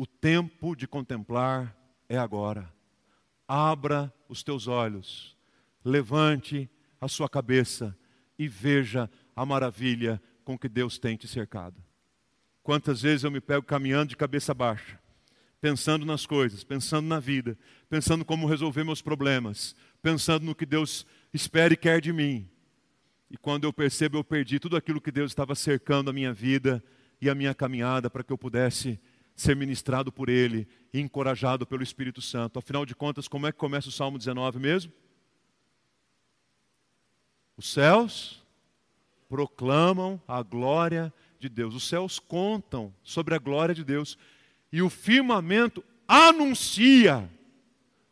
O 0.00 0.06
tempo 0.06 0.74
de 0.74 0.88
contemplar 0.88 1.76
é 2.08 2.16
agora. 2.16 2.72
Abra 3.46 4.10
os 4.30 4.42
teus 4.42 4.66
olhos, 4.66 5.36
levante 5.84 6.70
a 6.98 7.06
sua 7.06 7.28
cabeça 7.28 7.94
e 8.38 8.48
veja 8.48 9.10
a 9.36 9.44
maravilha 9.44 10.18
com 10.42 10.56
que 10.58 10.70
Deus 10.70 10.98
tem 10.98 11.18
te 11.18 11.28
cercado. 11.28 11.76
Quantas 12.62 13.02
vezes 13.02 13.24
eu 13.24 13.30
me 13.30 13.42
pego 13.42 13.66
caminhando 13.66 14.08
de 14.08 14.16
cabeça 14.16 14.54
baixa, 14.54 14.98
pensando 15.60 16.06
nas 16.06 16.24
coisas, 16.24 16.64
pensando 16.64 17.06
na 17.06 17.20
vida, 17.20 17.58
pensando 17.86 18.24
como 18.24 18.46
resolver 18.46 18.84
meus 18.84 19.02
problemas, 19.02 19.76
pensando 20.00 20.46
no 20.46 20.54
que 20.54 20.64
Deus 20.64 21.04
espera 21.30 21.74
e 21.74 21.76
quer 21.76 22.00
de 22.00 22.10
mim. 22.10 22.48
E 23.30 23.36
quando 23.36 23.64
eu 23.64 23.72
percebo, 23.72 24.16
eu 24.16 24.24
perdi 24.24 24.58
tudo 24.58 24.78
aquilo 24.78 24.98
que 24.98 25.12
Deus 25.12 25.30
estava 25.30 25.54
cercando 25.54 26.08
a 26.08 26.14
minha 26.14 26.32
vida 26.32 26.82
e 27.20 27.28
a 27.28 27.34
minha 27.34 27.54
caminhada 27.54 28.08
para 28.08 28.24
que 28.24 28.32
eu 28.32 28.38
pudesse 28.38 28.98
ser 29.40 29.56
ministrado 29.56 30.12
por 30.12 30.28
Ele 30.28 30.68
encorajado 30.92 31.66
pelo 31.66 31.82
Espírito 31.82 32.20
Santo. 32.20 32.58
Afinal 32.58 32.84
de 32.84 32.94
contas, 32.94 33.26
como 33.26 33.46
é 33.46 33.52
que 33.52 33.58
começa 33.58 33.88
o 33.88 33.92
Salmo 33.92 34.18
19 34.18 34.58
mesmo? 34.58 34.92
Os 37.56 37.72
céus 37.72 38.44
proclamam 39.28 40.20
a 40.28 40.42
glória 40.42 41.12
de 41.38 41.48
Deus. 41.48 41.74
Os 41.74 41.84
céus 41.84 42.18
contam 42.18 42.94
sobre 43.02 43.34
a 43.34 43.38
glória 43.38 43.74
de 43.74 43.82
Deus. 43.82 44.18
E 44.70 44.82
o 44.82 44.90
firmamento 44.90 45.82
anuncia 46.06 47.28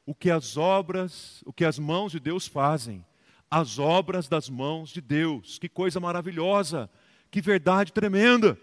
o 0.07 0.15
que 0.15 0.31
as 0.31 0.57
obras, 0.57 1.43
o 1.45 1.53
que 1.53 1.65
as 1.65 1.79
mãos 1.79 2.13
de 2.13 2.21
Deus 2.21 2.47
fazem. 2.47 3.05
As 3.51 3.79
obras 3.79 4.29
das 4.29 4.49
mãos 4.49 4.91
de 4.91 5.03
Deus. 5.03 5.59
Que 5.59 5.69
coisa 5.69 6.01
maravilhosa! 6.01 6.89
Que 7.31 7.43
verdade 7.43 7.93
tremenda! 7.93 8.59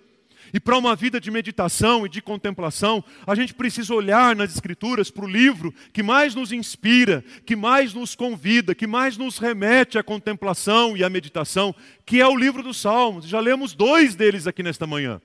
E 0.53 0.59
para 0.59 0.77
uma 0.77 0.95
vida 0.95 1.19
de 1.19 1.31
meditação 1.31 2.05
e 2.05 2.09
de 2.09 2.21
contemplação, 2.21 3.03
a 3.25 3.35
gente 3.35 3.53
precisa 3.53 3.93
olhar 3.93 4.35
nas 4.35 4.53
Escrituras 4.53 5.09
para 5.11 5.25
o 5.25 5.29
livro 5.29 5.73
que 5.91 6.03
mais 6.03 6.35
nos 6.35 6.51
inspira, 6.51 7.23
que 7.45 7.55
mais 7.55 7.93
nos 7.93 8.15
convida, 8.15 8.75
que 8.75 8.87
mais 8.87 9.17
nos 9.17 9.37
remete 9.37 9.97
à 9.97 10.03
contemplação 10.03 10.95
e 10.95 11.03
à 11.03 11.09
meditação, 11.09 11.75
que 12.05 12.21
é 12.21 12.27
o 12.27 12.37
livro 12.37 12.63
dos 12.63 12.77
Salmos. 12.77 13.27
Já 13.27 13.39
lemos 13.39 13.73
dois 13.73 14.15
deles 14.15 14.47
aqui 14.47 14.63
nesta 14.63 14.87
manhã. 14.87 15.21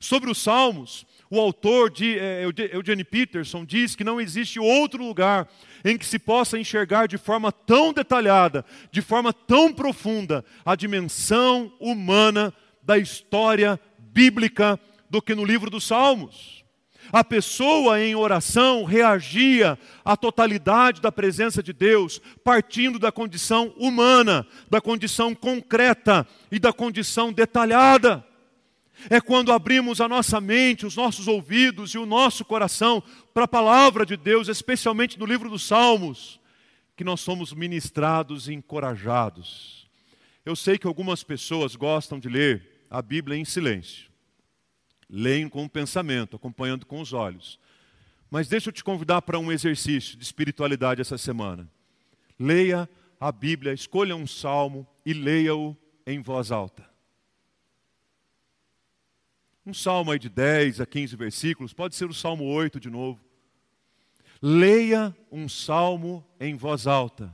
Sobre 0.00 0.30
os 0.30 0.42
Salmos, 0.42 1.06
o 1.30 1.40
autor 1.40 1.90
de 1.90 2.18
é, 2.18 2.44
Eugene 2.72 3.04
Peterson 3.04 3.64
diz 3.64 3.94
que 3.94 4.04
não 4.04 4.20
existe 4.20 4.60
outro 4.60 5.02
lugar 5.02 5.48
em 5.84 5.96
que 5.96 6.04
se 6.04 6.18
possa 6.18 6.58
enxergar 6.58 7.06
de 7.06 7.16
forma 7.16 7.50
tão 7.50 7.92
detalhada, 7.92 8.64
de 8.90 9.00
forma 9.00 9.32
tão 9.32 9.72
profunda, 9.72 10.44
a 10.64 10.74
dimensão 10.74 11.72
humana 11.80 12.52
da 12.82 12.98
história 12.98 13.80
bíblica 14.12 14.78
do 15.08 15.22
que 15.22 15.34
no 15.34 15.44
livro 15.44 15.70
dos 15.70 15.84
Salmos. 15.84 16.62
A 17.12 17.24
pessoa 17.24 18.00
em 18.00 18.14
oração 18.14 18.84
reagia 18.84 19.78
à 20.04 20.16
totalidade 20.16 21.00
da 21.00 21.10
presença 21.10 21.62
de 21.62 21.72
Deus, 21.72 22.20
partindo 22.44 22.98
da 22.98 23.10
condição 23.10 23.74
humana, 23.76 24.46
da 24.70 24.80
condição 24.80 25.34
concreta 25.34 26.26
e 26.50 26.58
da 26.58 26.72
condição 26.72 27.32
detalhada. 27.32 28.24
É 29.10 29.20
quando 29.20 29.52
abrimos 29.52 30.00
a 30.00 30.08
nossa 30.08 30.40
mente, 30.40 30.86
os 30.86 30.94
nossos 30.94 31.26
ouvidos 31.26 31.90
e 31.92 31.98
o 31.98 32.06
nosso 32.06 32.44
coração 32.44 33.02
para 33.34 33.44
a 33.44 33.48
palavra 33.48 34.06
de 34.06 34.16
Deus, 34.16 34.48
especialmente 34.48 35.18
no 35.18 35.26
livro 35.26 35.50
dos 35.50 35.66
Salmos, 35.66 36.38
que 36.96 37.02
nós 37.02 37.20
somos 37.20 37.52
ministrados 37.52 38.48
e 38.48 38.54
encorajados. 38.54 39.88
Eu 40.44 40.54
sei 40.54 40.78
que 40.78 40.86
algumas 40.86 41.24
pessoas 41.24 41.74
gostam 41.74 42.18
de 42.18 42.28
ler 42.28 42.71
a 42.92 43.00
Bíblia 43.00 43.38
em 43.38 43.44
silêncio. 43.44 44.10
Leem 45.08 45.48
com 45.48 45.64
o 45.64 45.68
pensamento, 45.68 46.36
acompanhando 46.36 46.84
com 46.84 47.00
os 47.00 47.14
olhos. 47.14 47.58
Mas 48.30 48.48
deixa 48.48 48.68
eu 48.68 48.72
te 48.72 48.84
convidar 48.84 49.22
para 49.22 49.38
um 49.38 49.50
exercício 49.50 50.16
de 50.16 50.22
espiritualidade 50.22 51.00
essa 51.00 51.16
semana. 51.16 51.66
Leia 52.38 52.86
a 53.18 53.32
Bíblia, 53.32 53.72
escolha 53.72 54.14
um 54.14 54.26
salmo 54.26 54.86
e 55.06 55.14
leia-o 55.14 55.74
em 56.06 56.20
voz 56.20 56.52
alta. 56.52 56.86
Um 59.64 59.72
salmo 59.72 60.10
aí 60.10 60.18
de 60.18 60.28
10 60.28 60.82
a 60.82 60.86
15 60.86 61.16
versículos, 61.16 61.72
pode 61.72 61.94
ser 61.94 62.10
o 62.10 62.14
salmo 62.14 62.44
8 62.44 62.78
de 62.78 62.90
novo. 62.90 63.24
Leia 64.42 65.16
um 65.30 65.48
salmo 65.48 66.26
em 66.38 66.56
voz 66.56 66.86
alta, 66.86 67.32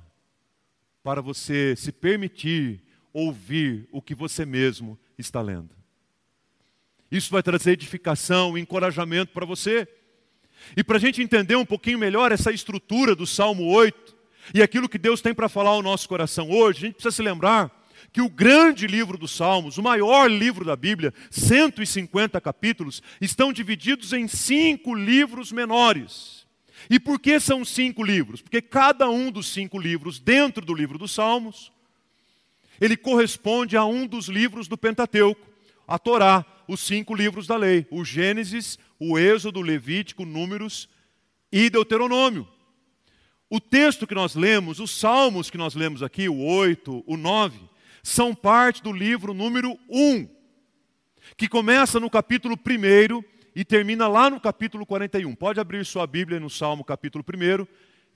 para 1.02 1.20
você 1.20 1.74
se 1.74 1.90
permitir 1.90 2.80
ouvir 3.12 3.88
o 3.90 4.00
que 4.00 4.14
você 4.14 4.46
mesmo 4.46 4.96
está 5.18 5.40
lendo. 5.40 5.70
Isso 7.10 7.30
vai 7.30 7.42
trazer 7.42 7.72
edificação, 7.72 8.56
encorajamento 8.56 9.32
para 9.32 9.46
você. 9.46 9.88
E 10.76 10.84
para 10.84 10.96
a 10.96 11.00
gente 11.00 11.22
entender 11.22 11.56
um 11.56 11.64
pouquinho 11.64 11.98
melhor 11.98 12.32
essa 12.32 12.52
estrutura 12.52 13.14
do 13.14 13.26
Salmo 13.26 13.64
8 13.64 14.16
e 14.54 14.62
aquilo 14.62 14.88
que 14.88 14.98
Deus 14.98 15.20
tem 15.20 15.34
para 15.34 15.48
falar 15.48 15.70
ao 15.70 15.82
nosso 15.82 16.08
coração 16.08 16.50
hoje, 16.50 16.78
a 16.78 16.86
gente 16.86 16.94
precisa 16.94 17.14
se 17.14 17.22
lembrar 17.22 17.70
que 18.12 18.20
o 18.22 18.28
grande 18.28 18.86
livro 18.86 19.18
dos 19.18 19.32
Salmos, 19.32 19.76
o 19.76 19.82
maior 19.82 20.30
livro 20.30 20.64
da 20.64 20.76
Bíblia, 20.76 21.12
150 21.30 22.40
capítulos, 22.40 23.02
estão 23.20 23.52
divididos 23.52 24.12
em 24.12 24.26
cinco 24.28 24.94
livros 24.94 25.52
menores. 25.52 26.46
E 26.88 26.98
por 26.98 27.18
que 27.18 27.38
são 27.40 27.64
cinco 27.64 28.02
livros? 28.02 28.40
Porque 28.40 28.62
cada 28.62 29.08
um 29.10 29.30
dos 29.30 29.48
cinco 29.48 29.78
livros, 29.78 30.18
dentro 30.18 30.64
do 30.64 30.74
livro 30.74 30.96
dos 30.96 31.12
Salmos, 31.12 31.72
ele 32.80 32.96
corresponde 32.96 33.76
a 33.76 33.84
um 33.84 34.06
dos 34.06 34.28
livros 34.28 34.68
do 34.68 34.78
Pentateuco, 34.78 35.46
a 35.86 35.98
Torá, 35.98 36.44
os 36.66 36.80
cinco 36.80 37.14
livros 37.14 37.46
da 37.46 37.56
lei: 37.56 37.86
o 37.90 38.04
Gênesis, 38.04 38.78
o 38.98 39.18
Êxodo, 39.18 39.60
Levítico, 39.60 40.24
Números 40.24 40.88
e 41.50 41.70
Deuteronômio. 41.70 42.46
O 43.50 43.58
texto 43.58 44.06
que 44.06 44.14
nós 44.14 44.34
lemos, 44.34 44.78
os 44.78 44.90
salmos 44.90 45.48
que 45.48 45.56
nós 45.56 45.74
lemos 45.74 46.02
aqui, 46.02 46.28
o 46.28 46.44
8, 46.44 47.02
o 47.06 47.16
9, 47.16 47.58
são 48.02 48.34
parte 48.34 48.82
do 48.82 48.92
livro 48.92 49.32
número 49.32 49.78
1, 49.88 50.28
que 51.34 51.48
começa 51.48 51.98
no 51.98 52.10
capítulo 52.10 52.56
1 52.56 53.24
e 53.54 53.64
termina 53.64 54.06
lá 54.06 54.28
no 54.28 54.38
capítulo 54.38 54.84
41. 54.84 55.34
Pode 55.34 55.58
abrir 55.58 55.84
sua 55.86 56.06
Bíblia 56.06 56.38
no 56.38 56.50
Salmo 56.50 56.84
capítulo 56.84 57.24
1. 57.24 57.66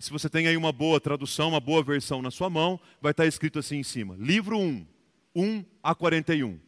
Se 0.03 0.11
você 0.11 0.29
tem 0.29 0.49
aí 0.49 0.57
uma 0.57 0.73
boa 0.73 1.01
tradução, 1.01 1.51
uma 1.51 1.61
boa 1.61 1.81
versão 1.81 2.21
na 2.21 2.33
sua 2.33 2.51
mão, 2.51 2.81
vai 3.01 3.13
estar 3.13 3.25
escrito 3.25 3.61
assim 3.61 3.77
em 3.77 3.83
cima: 3.85 4.17
Livro 4.19 4.59
1, 4.59 4.85
1 5.33 5.65
a 5.81 5.95
41. 5.95 6.59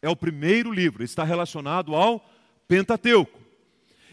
É 0.00 0.08
o 0.08 0.16
primeiro 0.16 0.72
livro, 0.72 1.04
está 1.04 1.24
relacionado 1.24 1.94
ao 1.94 2.26
Pentateuco. 2.66 3.38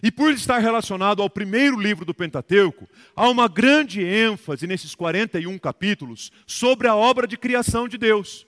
E 0.04 0.12
por 0.12 0.34
estar 0.34 0.58
relacionado 0.58 1.22
ao 1.22 1.30
primeiro 1.30 1.80
livro 1.80 2.04
do 2.04 2.14
Pentateuco, 2.14 2.90
há 3.16 3.30
uma 3.30 3.48
grande 3.48 4.04
ênfase 4.04 4.68
nesses 4.68 4.94
41 4.96 5.58
capítulos 5.58 6.30
sobre 6.46 6.90
a 6.90 6.96
obra 6.96 7.26
de 7.26 7.38
criação 7.38 7.88
de 7.88 7.98
Deus. 7.98 8.46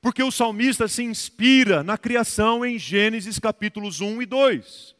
Porque 0.00 0.24
o 0.24 0.32
salmista 0.32 0.88
se 0.88 1.04
inspira 1.04 1.84
na 1.84 1.96
criação 1.96 2.64
em 2.66 2.80
Gênesis 2.80 3.38
capítulos 3.38 4.00
1 4.00 4.22
e 4.22 4.26
2. 4.26 4.96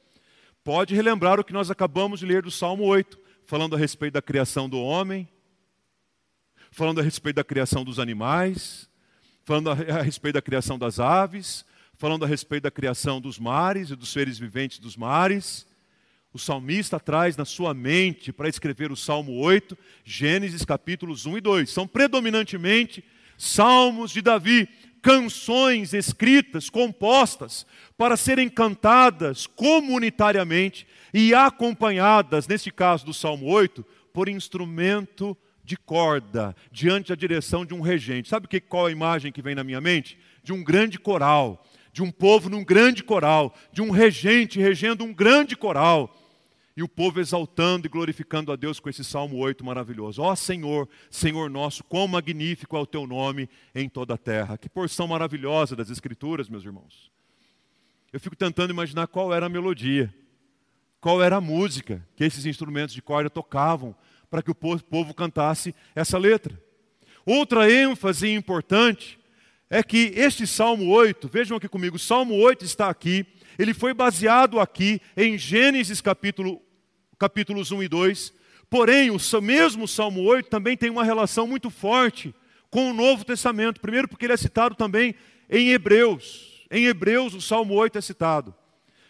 Pode 0.62 0.94
relembrar 0.94 1.40
o 1.40 1.44
que 1.44 1.52
nós 1.52 1.68
acabamos 1.68 2.20
de 2.20 2.26
ler 2.26 2.42
do 2.42 2.50
Salmo 2.52 2.84
8, 2.84 3.25
falando 3.46 3.76
a 3.76 3.78
respeito 3.78 4.14
da 4.14 4.22
criação 4.22 4.68
do 4.68 4.80
homem, 4.80 5.28
falando 6.72 7.00
a 7.00 7.02
respeito 7.02 7.36
da 7.36 7.44
criação 7.44 7.84
dos 7.84 8.00
animais, 8.00 8.90
falando 9.44 9.70
a 9.70 10.02
respeito 10.02 10.34
da 10.34 10.42
criação 10.42 10.76
das 10.76 10.98
aves, 10.98 11.64
falando 11.94 12.24
a 12.24 12.28
respeito 12.28 12.64
da 12.64 12.72
criação 12.72 13.20
dos 13.20 13.38
mares 13.38 13.90
e 13.90 13.96
dos 13.96 14.08
seres 14.08 14.36
viventes 14.36 14.80
dos 14.80 14.96
mares. 14.96 15.64
O 16.32 16.40
salmista 16.40 16.98
traz 16.98 17.36
na 17.36 17.44
sua 17.44 17.72
mente 17.72 18.32
para 18.32 18.48
escrever 18.48 18.90
o 18.90 18.96
Salmo 18.96 19.38
8, 19.38 19.78
Gênesis 20.04 20.64
capítulos 20.64 21.24
1 21.24 21.38
e 21.38 21.40
2. 21.40 21.70
São 21.70 21.86
predominantemente 21.86 23.04
salmos 23.38 24.10
de 24.10 24.22
Davi, 24.22 24.68
canções 25.00 25.94
escritas, 25.94 26.68
compostas, 26.68 27.64
para 27.96 28.16
serem 28.16 28.48
cantadas 28.48 29.46
comunitariamente 29.46 30.84
e 31.12 31.34
acompanhadas, 31.34 32.46
neste 32.46 32.70
caso 32.70 33.04
do 33.04 33.14
Salmo 33.14 33.46
8, 33.46 33.84
por 34.12 34.28
instrumento 34.28 35.36
de 35.62 35.76
corda, 35.76 36.54
diante 36.70 37.08
da 37.08 37.14
direção 37.14 37.66
de 37.66 37.74
um 37.74 37.80
regente. 37.80 38.28
Sabe 38.28 38.46
que, 38.46 38.60
qual 38.60 38.86
a 38.86 38.92
imagem 38.92 39.32
que 39.32 39.42
vem 39.42 39.54
na 39.54 39.64
minha 39.64 39.80
mente? 39.80 40.18
De 40.42 40.52
um 40.52 40.62
grande 40.62 40.98
coral, 40.98 41.64
de 41.92 42.02
um 42.02 42.10
povo 42.10 42.48
num 42.48 42.64
grande 42.64 43.02
coral, 43.02 43.54
de 43.72 43.82
um 43.82 43.90
regente 43.90 44.60
regendo 44.60 45.02
um 45.02 45.12
grande 45.12 45.56
coral 45.56 46.14
e 46.76 46.82
o 46.82 46.88
povo 46.88 47.20
exaltando 47.20 47.86
e 47.86 47.90
glorificando 47.90 48.52
a 48.52 48.56
Deus 48.56 48.78
com 48.78 48.90
esse 48.90 49.02
Salmo 49.02 49.38
8 49.38 49.64
maravilhoso. 49.64 50.20
Ó 50.20 50.36
Senhor, 50.36 50.86
Senhor 51.10 51.48
nosso, 51.48 51.82
quão 51.82 52.06
magnífico 52.06 52.76
é 52.76 52.80
o 52.80 52.86
teu 52.86 53.06
nome 53.06 53.48
em 53.74 53.88
toda 53.88 54.14
a 54.14 54.18
terra. 54.18 54.58
Que 54.58 54.68
porção 54.68 55.08
maravilhosa 55.08 55.74
das 55.74 55.88
Escrituras, 55.88 56.50
meus 56.50 56.64
irmãos. 56.64 57.10
Eu 58.12 58.20
fico 58.20 58.36
tentando 58.36 58.70
imaginar 58.70 59.06
qual 59.06 59.32
era 59.32 59.46
a 59.46 59.48
melodia, 59.48 60.14
qual 61.00 61.22
era 61.22 61.36
a 61.36 61.40
música 61.40 62.06
que 62.16 62.24
esses 62.24 62.46
instrumentos 62.46 62.94
de 62.94 63.02
corda 63.02 63.30
tocavam 63.30 63.94
para 64.30 64.42
que 64.42 64.50
o 64.50 64.54
povo 64.54 65.14
cantasse 65.14 65.74
essa 65.94 66.18
letra. 66.18 66.60
Outra 67.24 67.70
ênfase 67.70 68.28
importante 68.32 69.18
é 69.68 69.82
que 69.82 70.12
este 70.16 70.46
Salmo 70.46 70.88
8, 70.88 71.28
vejam 71.28 71.56
aqui 71.56 71.68
comigo, 71.68 71.98
Salmo 71.98 72.34
8 72.34 72.64
está 72.64 72.88
aqui, 72.88 73.26
ele 73.58 73.74
foi 73.74 73.92
baseado 73.92 74.60
aqui 74.60 75.00
em 75.16 75.36
Gênesis 75.36 76.00
capítulo 76.00 76.60
capítulos 77.18 77.72
1 77.72 77.82
e 77.82 77.88
2. 77.88 78.32
Porém, 78.68 79.10
o 79.10 79.18
mesmo 79.40 79.88
Salmo 79.88 80.22
8 80.22 80.50
também 80.50 80.76
tem 80.76 80.90
uma 80.90 81.04
relação 81.04 81.46
muito 81.46 81.70
forte 81.70 82.34
com 82.68 82.90
o 82.90 82.94
Novo 82.94 83.24
Testamento. 83.24 83.80
Primeiro, 83.80 84.06
porque 84.06 84.26
ele 84.26 84.34
é 84.34 84.36
citado 84.36 84.74
também 84.74 85.14
em 85.48 85.70
Hebreus. 85.70 86.66
Em 86.70 86.84
Hebreus, 86.84 87.32
o 87.32 87.40
Salmo 87.40 87.74
8 87.74 87.96
é 87.96 88.00
citado 88.00 88.54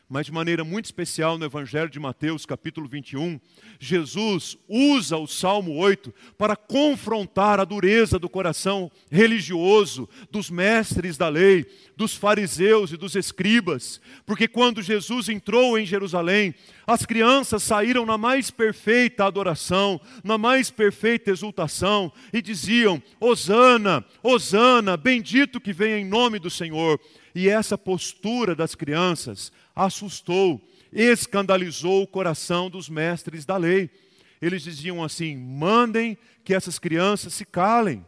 mas 0.09 0.27
de 0.27 0.33
maneira 0.33 0.63
muito 0.63 0.85
especial 0.85 1.37
no 1.37 1.45
Evangelho 1.45 1.91
de 1.91 1.99
Mateus, 1.99 2.47
capítulo 2.47 2.87
21, 2.87 3.41
Jesus 3.81 4.57
usa 4.69 5.17
o 5.17 5.27
Salmo 5.27 5.75
8 5.75 6.15
para 6.39 6.55
confrontar 6.55 7.59
a 7.59 7.65
dureza 7.65 8.17
do 8.17 8.29
coração 8.29 8.91
religioso 9.11 10.09
dos 10.31 10.49
mestres 10.49 11.17
da 11.17 11.29
lei, 11.29 11.67
dos 11.97 12.15
fariseus 12.15 12.93
e 12.93 12.97
dos 12.97 13.17
escribas, 13.17 14.01
porque 14.25 14.47
quando 14.47 14.81
Jesus 14.81 15.29
entrou 15.29 15.77
em 15.77 15.85
Jerusalém, 15.85 16.55
as 16.87 17.05
crianças 17.05 17.65
saíram 17.65 18.07
na 18.07 18.17
mais 18.17 18.49
perfeita 18.49 19.25
adoração, 19.25 20.01
na 20.23 20.39
mais 20.39 20.71
perfeita 20.71 21.33
exultação 21.33 22.13
e 22.33 22.41
diziam: 22.41 23.03
Hosana, 23.19 24.05
Hosana, 24.23 24.97
bendito 24.97 25.61
que 25.61 25.73
vem 25.73 26.03
em 26.03 26.05
nome 26.05 26.39
do 26.39 26.49
Senhor. 26.49 27.01
E 27.35 27.51
essa 27.51 27.77
postura 27.77 28.55
das 28.55 28.75
crianças 28.75 29.53
assustou, 29.77 30.67
escandalizou 30.91 32.03
o 32.03 32.07
coração 32.07 32.71
dos 32.71 32.89
mestres 32.89 33.45
da 33.45 33.59
lei. 33.59 33.91
Eles 34.41 34.63
diziam 34.63 35.05
assim: 35.05 35.37
mandem 35.37 36.17
que 36.43 36.55
essas 36.55 36.79
crianças 36.79 37.35
se 37.35 37.45
calem, 37.45 38.05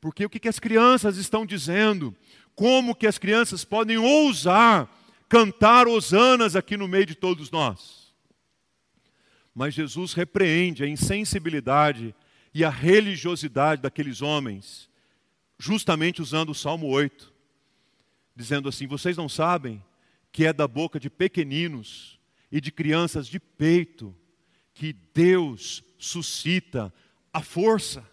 porque 0.00 0.24
o 0.24 0.30
que, 0.30 0.48
as 0.48 0.60
crianças 0.60 1.16
estão 1.16 1.44
dizendo? 1.44 2.14
Como 2.54 2.94
que 2.94 3.06
as 3.06 3.18
crianças 3.18 3.64
podem 3.64 3.98
ousar 3.98 4.88
cantar 5.28 5.88
hosanas 5.88 6.54
aqui 6.54 6.76
no 6.76 6.86
meio 6.86 7.06
de 7.06 7.14
todos 7.14 7.50
nós? 7.50 8.14
Mas 9.54 9.74
Jesus 9.74 10.12
repreende 10.12 10.84
a 10.84 10.88
insensibilidade 10.88 12.14
e 12.54 12.64
a 12.64 12.70
religiosidade 12.70 13.82
daqueles 13.82 14.22
homens, 14.22 14.88
justamente 15.58 16.22
usando 16.22 16.50
o 16.50 16.54
Salmo 16.54 16.86
8, 16.88 17.32
dizendo 18.36 18.68
assim: 18.68 18.86
vocês 18.86 19.16
não 19.16 19.28
sabem 19.28 19.82
que 20.32 20.46
é 20.46 20.52
da 20.52 20.66
boca 20.66 20.98
de 20.98 21.10
pequeninos 21.10 22.18
e 22.50 22.60
de 22.60 22.72
crianças 22.72 23.26
de 23.28 23.38
peito 23.38 24.16
que 24.74 24.92
Deus 24.92 25.84
suscita 25.98 26.92
a 27.32 27.42
força. 27.42 28.04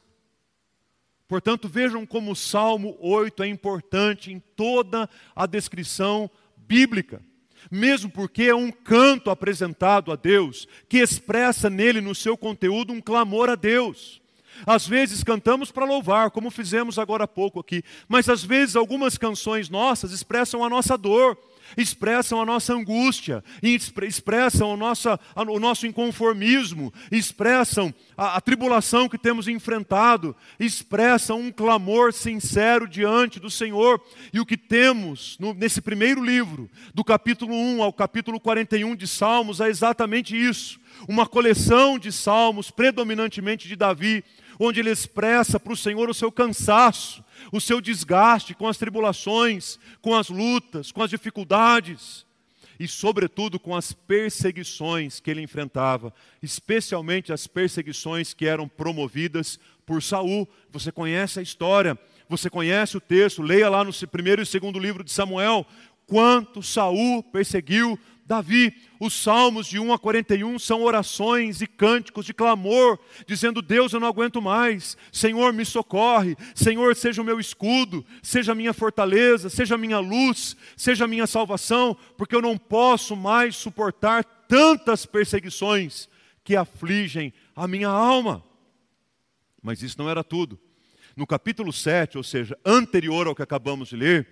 Portanto, 1.27 1.69
vejam 1.69 2.05
como 2.05 2.31
o 2.31 2.35
Salmo 2.35 2.97
8 2.99 3.43
é 3.43 3.47
importante 3.47 4.31
em 4.31 4.39
toda 4.39 5.09
a 5.35 5.45
descrição 5.45 6.29
bíblica. 6.57 7.21
Mesmo 7.69 8.09
porque 8.09 8.43
é 8.43 8.55
um 8.55 8.71
canto 8.71 9.29
apresentado 9.29 10.11
a 10.11 10.15
Deus, 10.15 10.67
que 10.87 10.97
expressa 10.97 11.69
nele, 11.69 12.01
no 12.01 12.15
seu 12.15 12.37
conteúdo, 12.37 12.93
um 12.93 13.01
clamor 13.01 13.49
a 13.49 13.55
Deus. 13.55 14.21
Às 14.65 14.87
vezes 14.87 15.23
cantamos 15.23 15.71
para 15.71 15.85
louvar, 15.85 16.31
como 16.31 16.49
fizemos 16.49 16.97
agora 16.97 17.25
há 17.25 17.27
pouco 17.27 17.59
aqui, 17.59 17.83
mas 18.07 18.27
às 18.27 18.43
vezes 18.43 18.75
algumas 18.75 19.17
canções 19.17 19.69
nossas 19.69 20.11
expressam 20.11 20.63
a 20.63 20.69
nossa 20.69 20.97
dor, 20.97 21.37
expressam 21.77 22.41
a 22.41 22.45
nossa 22.45 22.73
angústia, 22.73 23.43
expressam 23.61 24.73
a 24.73 24.77
nossa, 24.77 25.19
o 25.35 25.59
nosso 25.59 25.87
inconformismo, 25.87 26.93
expressam 27.11 27.93
a, 28.17 28.37
a 28.37 28.41
tribulação 28.41 29.07
que 29.09 29.17
temos 29.17 29.47
enfrentado, 29.47 30.35
expressam 30.59 31.39
um 31.39 31.51
clamor 31.51 32.13
sincero 32.13 32.87
diante 32.87 33.39
do 33.39 33.49
Senhor. 33.49 34.01
E 34.33 34.39
o 34.39 34.45
que 34.45 34.57
temos 34.57 35.37
no, 35.39 35.53
nesse 35.53 35.81
primeiro 35.81 36.23
livro, 36.23 36.69
do 36.93 37.03
capítulo 37.03 37.53
1 37.53 37.83
ao 37.83 37.93
capítulo 37.93 38.39
41 38.39 38.95
de 38.95 39.07
Salmos, 39.07 39.59
é 39.59 39.67
exatamente 39.67 40.35
isso. 40.35 40.79
Uma 41.07 41.25
coleção 41.25 41.97
de 41.97 42.11
salmos, 42.11 42.71
predominantemente 42.71 43.67
de 43.67 43.75
Davi, 43.75 44.23
onde 44.59 44.81
ele 44.81 44.91
expressa 44.91 45.57
para 45.57 45.71
o 45.71 45.77
Senhor 45.77 46.09
o 46.09 46.13
seu 46.13 46.29
cansaço, 46.29 47.23
o 47.51 47.61
seu 47.61 47.79
desgaste 47.79 48.53
com 48.53 48.67
as 48.67 48.77
tribulações, 48.77 49.79
com 50.01 50.13
as 50.13 50.27
lutas, 50.27 50.91
com 50.91 51.01
as 51.01 51.09
dificuldades 51.09 52.25
e, 52.77 52.87
sobretudo, 52.87 53.59
com 53.59 53.75
as 53.75 53.93
perseguições 53.93 55.19
que 55.21 55.31
ele 55.31 55.41
enfrentava, 55.41 56.13
especialmente 56.43 57.31
as 57.31 57.47
perseguições 57.47 58.33
que 58.33 58.45
eram 58.45 58.67
promovidas 58.67 59.57
por 59.85 60.03
Saul. 60.03 60.47
Você 60.71 60.91
conhece 60.91 61.39
a 61.39 61.41
história, 61.41 61.97
você 62.27 62.49
conhece 62.49 62.97
o 62.97 63.01
texto, 63.01 63.41
leia 63.41 63.69
lá 63.69 63.83
no 63.83 63.93
primeiro 64.07 64.41
e 64.41 64.45
segundo 64.45 64.77
livro 64.77 65.03
de 65.03 65.11
Samuel, 65.11 65.65
quanto 66.05 66.61
Saul 66.61 67.23
perseguiu 67.23 67.97
Davi, 68.29 68.75
os 68.99 69.15
salmos 69.15 69.65
de 69.65 69.79
1 69.79 69.91
a 69.91 69.97
41 69.97 70.59
são 70.59 70.83
orações 70.83 71.63
e 71.63 71.65
cânticos 71.65 72.27
de 72.27 72.31
clamor, 72.31 72.99
dizendo: 73.25 73.59
Deus, 73.59 73.91
eu 73.91 73.99
não 73.99 74.07
aguento 74.07 74.39
mais, 74.39 74.95
Senhor, 75.11 75.51
me 75.51 75.65
socorre, 75.65 76.37
Senhor, 76.53 76.95
seja 76.95 77.23
o 77.23 77.25
meu 77.25 77.39
escudo, 77.39 78.05
seja 78.21 78.51
a 78.51 78.55
minha 78.55 78.71
fortaleza, 78.71 79.49
seja 79.49 79.73
a 79.73 79.77
minha 79.79 79.97
luz, 79.97 80.55
seja 80.77 81.05
a 81.05 81.07
minha 81.07 81.25
salvação, 81.25 81.97
porque 82.19 82.35
eu 82.35 82.41
não 82.41 82.55
posso 82.55 83.15
mais 83.15 83.55
suportar 83.55 84.23
tantas 84.47 85.07
perseguições 85.07 86.07
que 86.43 86.55
afligem 86.55 87.33
a 87.55 87.67
minha 87.67 87.89
alma. 87.89 88.43
Mas 89.59 89.81
isso 89.81 89.97
não 89.97 90.07
era 90.07 90.23
tudo. 90.23 90.59
No 91.15 91.25
capítulo 91.25 91.73
7, 91.73 92.15
ou 92.15 92.23
seja, 92.23 92.55
anterior 92.63 93.25
ao 93.25 93.33
que 93.33 93.41
acabamos 93.41 93.89
de 93.89 93.95
ler, 93.95 94.27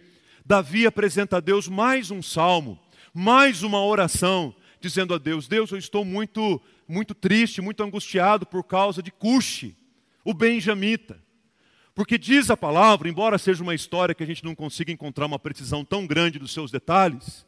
Davi 0.46 0.86
apresenta 0.86 1.38
a 1.38 1.40
Deus 1.40 1.68
mais 1.68 2.12
um 2.12 2.22
salmo, 2.22 2.80
mais 3.20 3.64
uma 3.64 3.84
oração, 3.84 4.54
dizendo 4.80 5.12
a 5.12 5.18
Deus: 5.18 5.48
Deus, 5.48 5.72
eu 5.72 5.78
estou 5.80 6.06
muito, 6.06 6.62
muito 6.88 7.16
triste, 7.16 7.62
muito 7.62 7.82
angustiado 7.82 8.46
por 8.46 8.64
causa 8.64 9.02
de 9.02 9.10
Cuxi, 9.10 9.76
o 10.24 10.36
benjamita. 10.36 11.20
Porque 11.96 12.16
diz 12.16 12.52
a 12.52 12.56
palavra, 12.56 13.10
embora 13.10 13.40
seja 13.40 13.64
uma 13.64 13.74
história 13.74 14.14
que 14.14 14.22
a 14.22 14.26
gente 14.28 14.44
não 14.44 14.54
consiga 14.54 14.92
encontrar 14.92 15.26
uma 15.26 15.40
precisão 15.40 15.84
tão 15.84 16.06
grande 16.06 16.38
dos 16.38 16.54
seus 16.54 16.70
detalhes, 16.70 17.44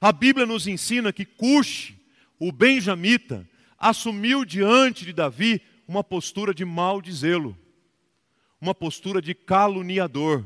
a 0.00 0.10
Bíblia 0.10 0.44
nos 0.44 0.66
ensina 0.66 1.12
que 1.12 1.24
Cuxi, 1.24 1.94
o 2.36 2.50
benjamita, 2.50 3.48
assumiu 3.78 4.44
diante 4.44 5.04
de 5.04 5.12
Davi 5.12 5.62
uma 5.86 6.02
postura 6.02 6.52
de 6.52 6.64
mal 6.64 7.00
dizê-lo, 7.00 7.56
uma 8.60 8.74
postura 8.74 9.22
de 9.22 9.36
caluniador. 9.36 10.44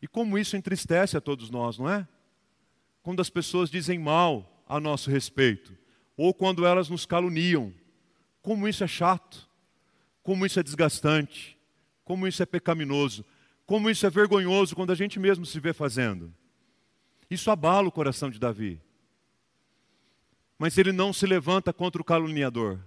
E 0.00 0.06
como 0.06 0.38
isso 0.38 0.56
entristece 0.56 1.16
a 1.16 1.20
todos 1.20 1.50
nós, 1.50 1.76
não 1.76 1.90
é? 1.90 2.06
Quando 3.08 3.22
as 3.22 3.30
pessoas 3.30 3.70
dizem 3.70 3.98
mal 3.98 4.62
a 4.68 4.78
nosso 4.78 5.10
respeito, 5.10 5.74
ou 6.14 6.34
quando 6.34 6.66
elas 6.66 6.90
nos 6.90 7.06
caluniam, 7.06 7.72
como 8.42 8.68
isso 8.68 8.84
é 8.84 8.86
chato, 8.86 9.48
como 10.22 10.44
isso 10.44 10.60
é 10.60 10.62
desgastante 10.62 11.56
como 12.04 12.28
isso 12.28 12.42
é 12.42 12.46
pecaminoso, 12.46 13.24
como 13.64 13.88
isso 13.88 14.04
é 14.04 14.10
vergonhoso 14.10 14.76
quando 14.76 14.92
a 14.92 14.94
gente 14.94 15.18
mesmo 15.18 15.46
se 15.46 15.58
vê 15.58 15.72
fazendo. 15.72 16.34
Isso 17.30 17.50
abala 17.50 17.88
o 17.88 17.92
coração 17.92 18.28
de 18.28 18.38
Davi. 18.38 18.78
Mas 20.58 20.76
ele 20.76 20.92
não 20.92 21.10
se 21.10 21.26
levanta 21.26 21.72
contra 21.72 22.02
o 22.02 22.04
caluniador. 22.04 22.78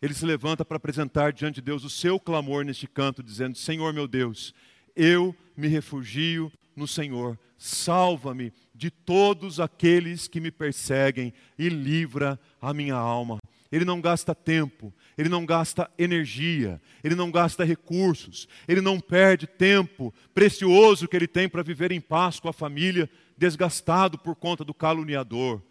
Ele 0.00 0.14
se 0.14 0.24
levanta 0.24 0.64
para 0.64 0.76
apresentar 0.76 1.32
diante 1.32 1.56
de 1.56 1.62
Deus 1.62 1.82
o 1.82 1.90
seu 1.90 2.20
clamor 2.20 2.64
neste 2.64 2.86
canto, 2.86 3.24
dizendo: 3.24 3.58
Senhor 3.58 3.92
meu 3.92 4.06
Deus, 4.06 4.54
eu 4.94 5.34
me 5.56 5.66
refugio 5.66 6.52
no 6.76 6.86
Senhor, 6.86 7.36
salva-me 7.64 8.52
de 8.74 8.90
todos 8.90 9.58
aqueles 9.58 10.28
que 10.28 10.38
me 10.38 10.50
perseguem 10.50 11.32
e 11.58 11.70
livra 11.70 12.38
a 12.60 12.74
minha 12.74 12.94
alma. 12.94 13.38
Ele 13.72 13.86
não 13.86 14.02
gasta 14.02 14.34
tempo, 14.34 14.92
ele 15.16 15.30
não 15.30 15.46
gasta 15.46 15.90
energia, 15.98 16.78
ele 17.02 17.14
não 17.14 17.30
gasta 17.30 17.64
recursos, 17.64 18.46
ele 18.68 18.82
não 18.82 19.00
perde 19.00 19.46
tempo 19.46 20.12
precioso 20.34 21.08
que 21.08 21.16
ele 21.16 21.26
tem 21.26 21.48
para 21.48 21.62
viver 21.62 21.90
em 21.90 22.02
paz 22.02 22.38
com 22.38 22.50
a 22.50 22.52
família, 22.52 23.08
desgastado 23.34 24.18
por 24.18 24.36
conta 24.36 24.62
do 24.62 24.74
caluniador. 24.74 25.62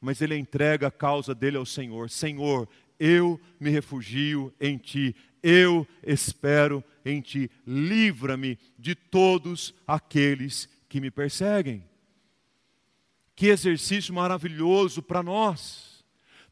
Mas 0.00 0.20
ele 0.20 0.36
entrega 0.36 0.88
a 0.88 0.90
causa 0.90 1.32
dele 1.32 1.58
ao 1.58 1.64
Senhor: 1.64 2.10
Senhor, 2.10 2.68
eu 2.98 3.40
me 3.60 3.70
refugio 3.70 4.52
em 4.60 4.76
ti, 4.76 5.14
eu 5.44 5.86
espero 6.04 6.82
em 7.04 7.20
ti, 7.20 7.48
livra-me 7.64 8.58
de 8.76 8.96
todos 8.96 9.72
aqueles 9.86 10.68
que 10.88 11.00
me 11.00 11.10
perseguem. 11.10 11.84
Que 13.34 13.48
exercício 13.48 14.14
maravilhoso 14.14 15.02
para 15.02 15.22
nós 15.22 15.96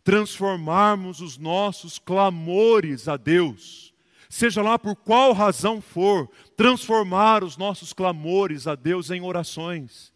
transformarmos 0.04 1.22
os 1.22 1.38
nossos 1.38 1.98
clamores 1.98 3.08
a 3.08 3.16
Deus, 3.16 3.94
seja 4.28 4.60
lá 4.60 4.78
por 4.78 4.94
qual 4.94 5.32
razão 5.32 5.80
for, 5.80 6.30
transformar 6.54 7.42
os 7.42 7.56
nossos 7.56 7.94
clamores 7.94 8.66
a 8.66 8.74
Deus 8.74 9.10
em 9.10 9.22
orações, 9.22 10.12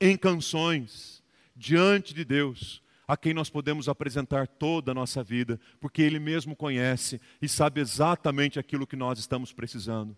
em 0.00 0.16
canções, 0.16 1.22
diante 1.54 2.14
de 2.14 2.24
Deus, 2.24 2.82
a 3.06 3.16
quem 3.16 3.34
nós 3.34 3.50
podemos 3.50 3.88
apresentar 3.88 4.48
toda 4.48 4.90
a 4.90 4.94
nossa 4.94 5.22
vida, 5.22 5.60
porque 5.78 6.00
Ele 6.00 6.18
mesmo 6.18 6.56
conhece 6.56 7.20
e 7.40 7.46
sabe 7.46 7.80
exatamente 7.80 8.58
aquilo 8.58 8.86
que 8.86 8.96
nós 8.96 9.18
estamos 9.18 9.52
precisando. 9.52 10.16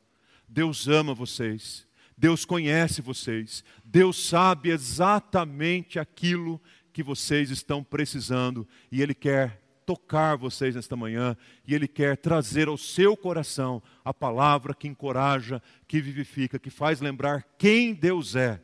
Deus 0.49 0.87
ama 0.87 1.13
vocês, 1.13 1.87
Deus 2.19 2.45
conhece 2.45 3.01
vocês, 3.01 3.63
Deus 3.85 4.29
sabe 4.29 4.71
exatamente 4.71 6.01
aquilo 6.01 6.61
que 6.93 7.01
vocês 7.01 7.49
estão 7.49 7.85
precisando. 7.85 8.67
E 8.91 9.01
Ele 9.01 9.15
quer 9.15 9.63
tocar 9.87 10.37
vocês 10.37 10.75
nesta 10.75 10.97
manhã. 10.97 11.37
E 11.65 11.77
Ele 11.77 11.87
quer 11.87 12.17
trazer 12.17 12.67
ao 12.67 12.77
seu 12.77 13.17
coração 13.17 13.81
a 14.05 14.13
palavra 14.13 14.75
que 14.75 14.89
encoraja, 14.89 15.63
que 15.87 16.01
vivifica, 16.01 16.59
que 16.59 16.71
faz 16.71 17.01
lembrar 17.01 17.47
quem 17.57 17.95
Deus 17.95 18.35
é 18.35 18.61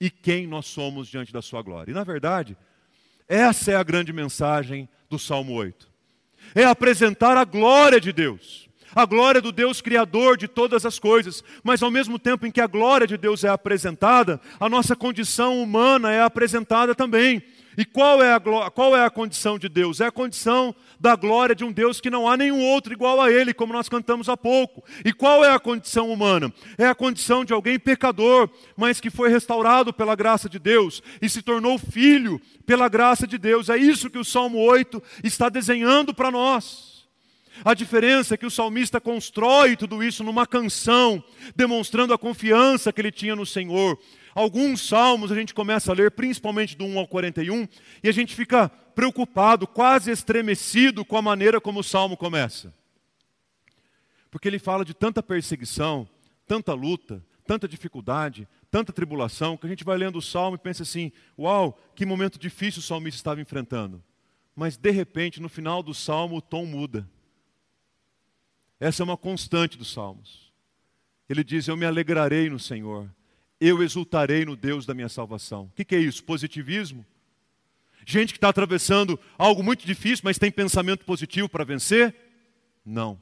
e 0.00 0.08
quem 0.08 0.46
nós 0.46 0.64
somos 0.66 1.08
diante 1.08 1.30
da 1.30 1.42
Sua 1.42 1.60
glória. 1.60 1.90
E 1.90 1.94
na 1.94 2.04
verdade, 2.04 2.56
essa 3.28 3.70
é 3.70 3.76
a 3.76 3.82
grande 3.82 4.14
mensagem 4.14 4.88
do 5.10 5.18
Salmo 5.18 5.52
8: 5.52 5.92
é 6.54 6.64
apresentar 6.64 7.36
a 7.36 7.44
glória 7.44 8.00
de 8.00 8.14
Deus 8.14 8.67
a 8.98 9.04
glória 9.04 9.40
do 9.40 9.52
Deus 9.52 9.80
Criador 9.80 10.36
de 10.36 10.48
todas 10.48 10.84
as 10.84 10.98
coisas, 10.98 11.44
mas 11.62 11.84
ao 11.84 11.88
mesmo 11.88 12.18
tempo 12.18 12.44
em 12.44 12.50
que 12.50 12.60
a 12.60 12.66
glória 12.66 13.06
de 13.06 13.16
Deus 13.16 13.44
é 13.44 13.48
apresentada, 13.48 14.40
a 14.58 14.68
nossa 14.68 14.96
condição 14.96 15.62
humana 15.62 16.10
é 16.10 16.20
apresentada 16.20 16.96
também. 16.96 17.40
E 17.76 17.84
qual 17.84 18.20
é, 18.20 18.34
a, 18.34 18.40
qual 18.40 18.96
é 18.96 19.04
a 19.04 19.08
condição 19.08 19.56
de 19.56 19.68
Deus? 19.68 20.00
É 20.00 20.06
a 20.06 20.10
condição 20.10 20.74
da 20.98 21.14
glória 21.14 21.54
de 21.54 21.62
um 21.64 21.70
Deus 21.70 22.00
que 22.00 22.10
não 22.10 22.28
há 22.28 22.36
nenhum 22.36 22.60
outro 22.60 22.92
igual 22.92 23.20
a 23.20 23.30
Ele, 23.30 23.54
como 23.54 23.72
nós 23.72 23.88
cantamos 23.88 24.28
há 24.28 24.36
pouco. 24.36 24.82
E 25.04 25.12
qual 25.12 25.44
é 25.44 25.52
a 25.52 25.60
condição 25.60 26.10
humana? 26.10 26.52
É 26.76 26.88
a 26.88 26.94
condição 26.94 27.44
de 27.44 27.52
alguém 27.52 27.78
pecador, 27.78 28.50
mas 28.76 28.98
que 28.98 29.10
foi 29.10 29.28
restaurado 29.28 29.92
pela 29.92 30.16
graça 30.16 30.48
de 30.48 30.58
Deus 30.58 31.00
e 31.22 31.28
se 31.28 31.40
tornou 31.40 31.78
filho 31.78 32.40
pela 32.66 32.88
graça 32.88 33.28
de 33.28 33.38
Deus. 33.38 33.68
É 33.68 33.76
isso 33.76 34.10
que 34.10 34.18
o 34.18 34.24
Salmo 34.24 34.58
8 34.58 35.00
está 35.22 35.48
desenhando 35.48 36.12
para 36.12 36.32
nós. 36.32 36.97
A 37.64 37.74
diferença 37.74 38.34
é 38.34 38.36
que 38.36 38.46
o 38.46 38.50
salmista 38.50 39.00
constrói 39.00 39.76
tudo 39.76 40.02
isso 40.02 40.22
numa 40.22 40.46
canção, 40.46 41.22
demonstrando 41.56 42.12
a 42.12 42.18
confiança 42.18 42.92
que 42.92 43.00
ele 43.00 43.10
tinha 43.10 43.34
no 43.34 43.44
Senhor. 43.44 43.98
Alguns 44.34 44.86
salmos 44.86 45.32
a 45.32 45.34
gente 45.34 45.52
começa 45.52 45.90
a 45.90 45.94
ler, 45.94 46.12
principalmente 46.12 46.76
do 46.76 46.84
1 46.84 46.98
ao 46.98 47.08
41, 47.08 47.66
e 48.02 48.08
a 48.08 48.12
gente 48.12 48.34
fica 48.34 48.68
preocupado, 48.68 49.66
quase 49.66 50.10
estremecido 50.10 51.04
com 51.04 51.16
a 51.16 51.22
maneira 51.22 51.60
como 51.60 51.80
o 51.80 51.84
salmo 51.84 52.16
começa. 52.16 52.72
Porque 54.30 54.46
ele 54.46 54.58
fala 54.58 54.84
de 54.84 54.94
tanta 54.94 55.22
perseguição, 55.22 56.08
tanta 56.46 56.74
luta, 56.74 57.24
tanta 57.46 57.66
dificuldade, 57.66 58.46
tanta 58.70 58.92
tribulação, 58.92 59.56
que 59.56 59.66
a 59.66 59.68
gente 59.68 59.84
vai 59.84 59.96
lendo 59.96 60.18
o 60.18 60.22
salmo 60.22 60.56
e 60.56 60.58
pensa 60.58 60.82
assim: 60.82 61.10
uau, 61.38 61.78
que 61.94 62.06
momento 62.06 62.38
difícil 62.38 62.80
o 62.80 62.82
salmista 62.82 63.18
estava 63.18 63.40
enfrentando. 63.40 64.02
Mas 64.54 64.76
de 64.76 64.90
repente, 64.90 65.40
no 65.40 65.48
final 65.48 65.82
do 65.82 65.94
salmo, 65.94 66.36
o 66.36 66.42
tom 66.42 66.66
muda. 66.66 67.08
Essa 68.80 69.02
é 69.02 69.04
uma 69.04 69.16
constante 69.16 69.76
dos 69.76 69.92
salmos. 69.92 70.52
Ele 71.28 71.42
diz: 71.42 71.68
Eu 71.68 71.76
me 71.76 71.86
alegrarei 71.86 72.48
no 72.48 72.58
Senhor 72.58 73.10
eu 73.60 73.82
exultarei 73.82 74.44
no 74.44 74.56
Deus 74.56 74.86
da 74.86 74.94
minha 74.94 75.08
salvação. 75.08 75.64
O 75.64 75.70
que, 75.74 75.84
que 75.84 75.94
é 75.96 75.98
isso? 75.98 76.22
Positivismo? 76.22 77.04
Gente 78.06 78.32
que 78.32 78.38
está 78.38 78.48
atravessando 78.48 79.18
algo 79.36 79.62
muito 79.62 79.84
difícil, 79.84 80.22
mas 80.24 80.38
tem 80.38 80.50
pensamento 80.50 81.04
positivo 81.04 81.48
para 81.48 81.64
vencer? 81.64 82.14
Não. 82.84 83.20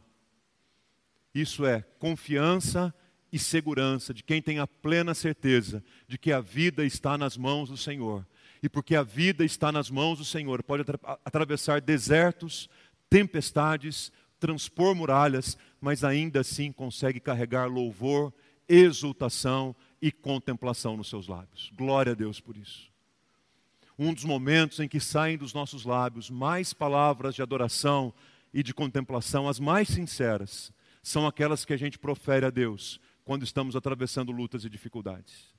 Isso 1.34 1.64
é 1.64 1.82
confiança 1.98 2.94
e 3.32 3.38
segurança 3.38 4.14
de 4.14 4.22
quem 4.22 4.40
tem 4.40 4.58
a 4.58 4.66
plena 4.66 5.14
certeza 5.14 5.82
de 6.06 6.16
que 6.16 6.30
a 6.30 6.40
vida 6.40 6.84
está 6.84 7.18
nas 7.18 7.36
mãos 7.36 7.68
do 7.68 7.76
Senhor. 7.76 8.26
E 8.62 8.68
porque 8.68 8.94
a 8.94 9.02
vida 9.02 9.44
está 9.44 9.72
nas 9.72 9.90
mãos 9.90 10.18
do 10.18 10.24
Senhor, 10.24 10.62
pode 10.62 10.84
atravessar 11.24 11.80
desertos, 11.80 12.68
tempestades, 13.10 14.12
transpor 14.38 14.94
muralhas, 14.94 15.56
mas 15.80 16.04
ainda 16.04 16.40
assim 16.40 16.72
consegue 16.72 17.20
carregar 17.20 17.66
louvor, 17.66 18.32
exultação 18.68 19.74
e 20.00 20.10
contemplação 20.12 20.96
nos 20.96 21.08
seus 21.08 21.28
lábios. 21.28 21.70
Glória 21.76 22.12
a 22.12 22.14
Deus 22.14 22.40
por 22.40 22.56
isso. 22.56 22.90
Um 23.98 24.12
dos 24.12 24.24
momentos 24.24 24.78
em 24.80 24.88
que 24.88 25.00
saem 25.00 25.38
dos 25.38 25.54
nossos 25.54 25.84
lábios 25.84 26.28
mais 26.28 26.74
palavras 26.74 27.34
de 27.34 27.42
adoração 27.42 28.12
e 28.52 28.62
de 28.62 28.74
contemplação, 28.74 29.48
as 29.48 29.58
mais 29.58 29.88
sinceras, 29.88 30.72
são 31.02 31.26
aquelas 31.26 31.64
que 31.64 31.72
a 31.72 31.76
gente 31.76 31.98
profere 31.98 32.44
a 32.44 32.50
Deus 32.50 33.00
quando 33.24 33.42
estamos 33.42 33.74
atravessando 33.74 34.32
lutas 34.32 34.64
e 34.64 34.70
dificuldades. 34.70 35.54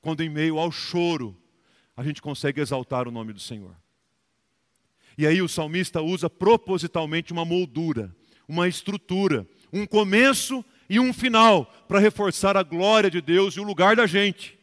Quando, 0.00 0.22
em 0.22 0.28
meio 0.28 0.58
ao 0.58 0.70
choro, 0.70 1.36
a 1.96 2.04
gente 2.04 2.20
consegue 2.20 2.60
exaltar 2.60 3.08
o 3.08 3.10
nome 3.10 3.32
do 3.32 3.40
Senhor. 3.40 3.74
E 5.16 5.26
aí 5.26 5.40
o 5.40 5.48
salmista 5.48 6.02
usa 6.02 6.28
propositalmente 6.28 7.32
uma 7.32 7.44
moldura, 7.44 8.14
uma 8.48 8.68
estrutura, 8.68 9.46
um 9.72 9.86
começo 9.86 10.64
e 10.88 10.98
um 11.00 11.12
final 11.12 11.66
para 11.88 11.98
reforçar 11.98 12.56
a 12.56 12.62
glória 12.62 13.10
de 13.10 13.20
Deus 13.20 13.54
e 13.54 13.60
o 13.60 13.64
lugar 13.64 13.96
da 13.96 14.06
gente. 14.06 14.58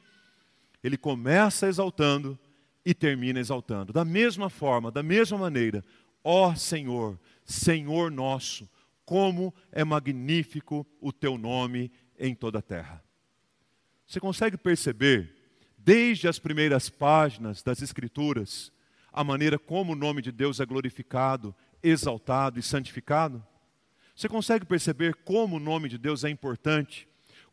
Ele 0.84 0.98
começa 0.98 1.68
exaltando 1.68 2.38
e 2.86 2.94
termina 2.94 3.40
exaltando. 3.40 3.94
Da 3.94 4.04
mesma 4.04 4.50
forma, 4.50 4.92
da 4.92 5.04
mesma 5.04 5.38
maneira, 5.38 5.84
ó 6.24 6.54
Senhor, 6.56 7.20
Senhor 7.46 8.12
nosso, 8.12 8.68
como 9.06 9.54
é 9.72 9.84
magnífico 9.84 10.86
o 11.00 11.12
teu 11.12 11.38
nome 11.38 11.92
em 12.18 12.34
toda 12.34 12.60
a 12.60 12.62
terra. 12.62 13.04
Você 14.06 14.20
consegue 14.20 14.58
perceber, 14.58 15.36
desde 15.78 16.28
as 16.28 16.38
primeiras 16.38 16.90
páginas 16.90 17.64
das 17.64 17.82
Escrituras, 17.82 18.72
a 19.12 19.24
maneira 19.24 19.60
como 19.60 19.94
o 19.94 19.96
nome 19.96 20.22
de 20.22 20.32
Deus 20.32 20.60
é 20.60 20.66
glorificado, 20.66 21.56
exaltado 21.84 22.60
e 22.60 22.64
santificado? 22.64 23.46
Você 24.16 24.30
consegue 24.30 24.66
perceber 24.66 25.16
como 25.16 25.58
o 25.58 25.60
nome 25.60 25.90
de 25.90 25.98
Deus 25.98 26.24
é 26.24 26.30
importante? 26.30 27.08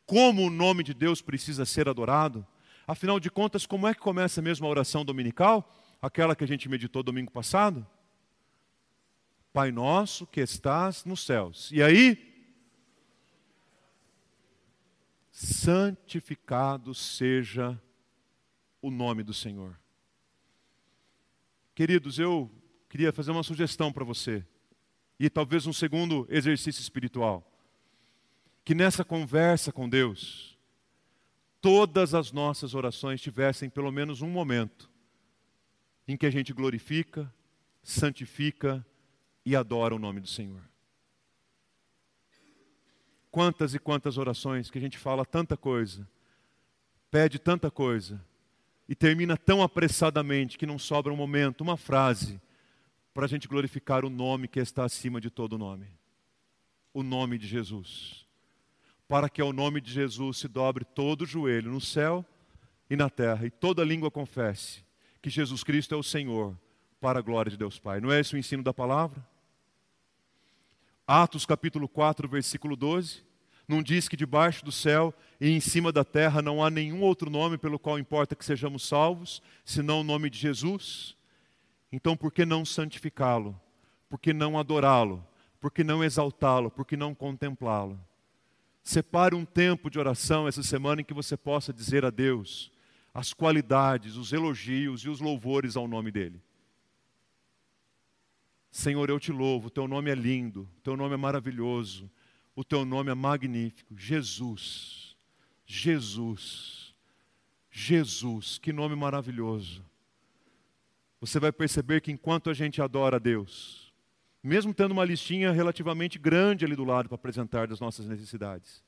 Como 0.06 0.46
o 0.46 0.50
nome 0.50 0.82
de 0.82 0.94
Deus 0.94 1.20
precisa 1.20 1.64
ser 1.64 1.88
adorado? 1.88 2.46
Afinal 2.86 3.20
de 3.20 3.30
contas, 3.30 3.66
como 3.66 3.86
é 3.86 3.94
que 3.94 4.00
começa 4.00 4.40
mesmo 4.40 4.66
a 4.66 4.70
oração 4.70 5.04
dominical? 5.04 5.74
Aquela 6.00 6.34
que 6.34 6.44
a 6.44 6.46
gente 6.46 6.68
meditou 6.68 7.02
domingo 7.02 7.30
passado? 7.30 7.86
Pai 9.52 9.72
nosso 9.72 10.26
que 10.26 10.40
estás 10.40 11.04
nos 11.04 11.24
céus. 11.24 11.70
E 11.72 11.82
aí? 11.82 12.26
Santificado 15.30 16.94
seja 16.94 17.80
o 18.80 18.90
nome 18.90 19.22
do 19.22 19.34
Senhor. 19.34 19.78
Queridos, 21.78 22.18
eu 22.18 22.50
queria 22.88 23.12
fazer 23.12 23.30
uma 23.30 23.44
sugestão 23.44 23.92
para 23.92 24.02
você, 24.04 24.44
e 25.16 25.30
talvez 25.30 25.64
um 25.64 25.72
segundo 25.72 26.26
exercício 26.28 26.80
espiritual. 26.80 27.48
Que 28.64 28.74
nessa 28.74 29.04
conversa 29.04 29.70
com 29.70 29.88
Deus, 29.88 30.58
todas 31.60 32.14
as 32.14 32.32
nossas 32.32 32.74
orações 32.74 33.20
tivessem 33.20 33.70
pelo 33.70 33.92
menos 33.92 34.22
um 34.22 34.28
momento 34.28 34.90
em 36.08 36.16
que 36.16 36.26
a 36.26 36.30
gente 36.30 36.52
glorifica, 36.52 37.32
santifica 37.80 38.84
e 39.46 39.54
adora 39.54 39.94
o 39.94 40.00
nome 40.00 40.18
do 40.18 40.26
Senhor. 40.26 40.68
Quantas 43.30 43.72
e 43.72 43.78
quantas 43.78 44.18
orações 44.18 44.68
que 44.68 44.78
a 44.78 44.82
gente 44.82 44.98
fala 44.98 45.24
tanta 45.24 45.56
coisa, 45.56 46.10
pede 47.08 47.38
tanta 47.38 47.70
coisa, 47.70 48.20
e 48.88 48.94
termina 48.94 49.37
tão 49.37 49.62
apressadamente 49.62 50.57
que 50.57 50.66
não 50.66 50.79
sobra 50.79 51.12
um 51.12 51.16
momento, 51.16 51.61
uma 51.61 51.77
frase, 51.77 52.40
para 53.12 53.27
a 53.27 53.29
gente 53.29 53.48
glorificar 53.48 54.05
o 54.05 54.11
nome 54.11 54.48
que 54.48 54.61
está 54.61 54.85
acima 54.85 55.20
de 55.20 55.31
todo 55.31 55.59
nome 55.59 55.98
o 56.98 57.03
nome 57.03 57.38
de 57.38 57.46
Jesus. 57.46 58.27
Para 59.07 59.29
que 59.29 59.40
ao 59.40 59.53
nome 59.53 59.81
de 59.81 59.92
Jesus 59.92 60.38
se 60.38 60.48
dobre 60.48 60.85
todo 60.85 61.22
o 61.22 61.27
joelho 61.27 61.70
no 61.70 61.81
céu 61.81 62.24
e 62.90 62.96
na 62.96 63.09
terra, 63.09 63.46
e 63.46 63.51
toda 63.51 63.85
língua 63.85 64.11
confesse 64.11 64.85
que 65.22 65.31
Jesus 65.31 65.62
Cristo 65.62 65.94
é 65.94 65.98
o 65.98 66.03
Senhor, 66.03 66.59
para 67.01 67.20
a 67.20 67.22
glória 67.22 67.51
de 67.51 67.57
Deus 67.57 67.79
Pai. 67.79 68.01
Não 68.01 68.11
é 68.11 68.18
esse 68.18 68.35
o 68.35 68.38
ensino 68.38 68.62
da 68.62 68.74
palavra? 68.74 69.24
Atos 71.07 71.46
capítulo 71.46 71.88
4, 71.88 72.29
versículo 72.29 72.74
12 72.74 73.27
não 73.68 73.83
diz 73.83 74.09
que 74.09 74.16
debaixo 74.16 74.64
do 74.64 74.72
céu 74.72 75.14
e 75.38 75.50
em 75.50 75.61
cima 75.61 75.92
da 75.92 76.02
terra 76.02 76.40
não 76.40 76.64
há 76.64 76.70
nenhum 76.70 77.02
outro 77.02 77.28
nome 77.28 77.59
pelo 77.59 77.78
qual 77.78 77.98
importa 77.98 78.35
que 78.35 78.44
sejamos 78.44 78.88
salvos, 78.88 79.42
senão 79.62 80.00
o 80.00 80.04
nome 80.04 80.31
de 80.31 80.38
Jesus? 80.38 81.14
Então 81.92 82.16
por 82.16 82.33
que 82.33 82.46
não 82.46 82.64
santificá-lo? 82.64 83.61
Por 84.09 84.18
que 84.18 84.33
não 84.33 84.59
adorá-lo? 84.59 85.24
Por 85.61 85.70
que 85.70 85.85
não 85.85 86.02
exaltá-lo? 86.02 86.70
Por 86.70 86.87
que 86.87 86.96
não 86.96 87.14
contemplá-lo? 87.14 88.00
Separe 88.83 89.35
um 89.35 89.44
tempo 89.44 89.90
de 89.90 89.98
oração 89.98 90.48
essa 90.48 90.62
semana 90.62 91.02
em 91.02 91.04
que 91.04 91.12
você 91.12 91.37
possa 91.37 91.72
dizer 91.72 92.07
a 92.07 92.11
Deus 92.11 92.72
as 93.12 93.35
qualidades, 93.35 94.16
os 94.16 94.33
elogios 94.33 95.02
e 95.02 95.09
os 95.09 95.20
louvores 95.20 95.76
ao 95.76 95.88
nome 95.88 96.11
dEle. 96.11 96.40
Senhor, 98.70 99.11
eu 99.11 99.18
te 99.18 99.33
louvo, 99.33 99.68
teu 99.70 99.88
nome 99.88 100.11
é 100.11 100.14
lindo, 100.14 100.68
teu 100.83 100.96
nome 100.96 101.14
é 101.14 101.16
maravilhoso, 101.16 102.09
o 102.58 102.64
teu 102.64 102.84
nome 102.84 103.08
é 103.08 103.14
magnífico. 103.14 103.96
Jesus. 103.96 105.16
Jesus. 105.64 106.92
Jesus. 107.70 108.58
Que 108.58 108.72
nome 108.72 108.96
maravilhoso. 108.96 109.84
Você 111.20 111.38
vai 111.38 111.52
perceber 111.52 112.00
que 112.00 112.10
enquanto 112.10 112.50
a 112.50 112.54
gente 112.54 112.82
adora 112.82 113.14
a 113.14 113.18
Deus, 113.20 113.94
mesmo 114.42 114.74
tendo 114.74 114.90
uma 114.90 115.04
listinha 115.04 115.52
relativamente 115.52 116.18
grande 116.18 116.64
ali 116.64 116.74
do 116.74 116.82
lado 116.82 117.08
para 117.08 117.14
apresentar 117.14 117.68
das 117.68 117.78
nossas 117.78 118.08
necessidades, 118.08 118.82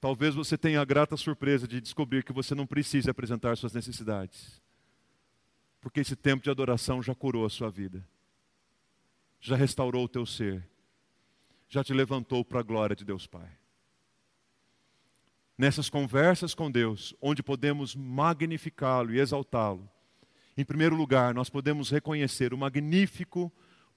talvez 0.00 0.34
você 0.34 0.56
tenha 0.56 0.80
a 0.80 0.86
grata 0.86 1.18
surpresa 1.18 1.68
de 1.68 1.82
descobrir 1.82 2.24
que 2.24 2.32
você 2.32 2.54
não 2.54 2.66
precisa 2.66 3.10
apresentar 3.10 3.58
suas 3.58 3.74
necessidades. 3.74 4.58
Porque 5.82 6.00
esse 6.00 6.16
tempo 6.16 6.42
de 6.42 6.48
adoração 6.48 7.02
já 7.02 7.14
curou 7.14 7.44
a 7.44 7.50
sua 7.50 7.70
vida, 7.70 8.02
já 9.38 9.54
restaurou 9.54 10.06
o 10.06 10.08
teu 10.08 10.24
ser 10.24 10.66
já 11.74 11.82
te 11.82 11.92
levantou 11.92 12.44
para 12.44 12.60
a 12.60 12.62
glória 12.62 12.94
de 12.94 13.04
Deus 13.04 13.26
Pai. 13.26 13.48
Nessas 15.58 15.90
conversas 15.90 16.54
com 16.54 16.70
Deus, 16.70 17.12
onde 17.20 17.42
podemos 17.42 17.96
magnificá-lo 17.96 19.12
e 19.12 19.18
exaltá-lo, 19.18 19.90
em 20.56 20.64
primeiro 20.64 20.94
lugar, 20.94 21.34
nós 21.34 21.50
podemos 21.50 21.90
reconhecer 21.90 22.54
o 22.54 22.58
magnífico 22.58 23.52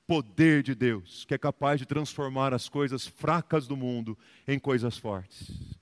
poder 0.07 0.63
de 0.63 0.73
Deus, 0.73 1.23
que 1.25 1.35
é 1.35 1.37
capaz 1.37 1.79
de 1.79 1.85
transformar 1.85 2.51
as 2.51 2.67
coisas 2.67 3.05
fracas 3.05 3.67
do 3.67 3.77
mundo 3.77 4.17
em 4.47 4.57
coisas 4.57 4.97
fortes. 4.97 5.77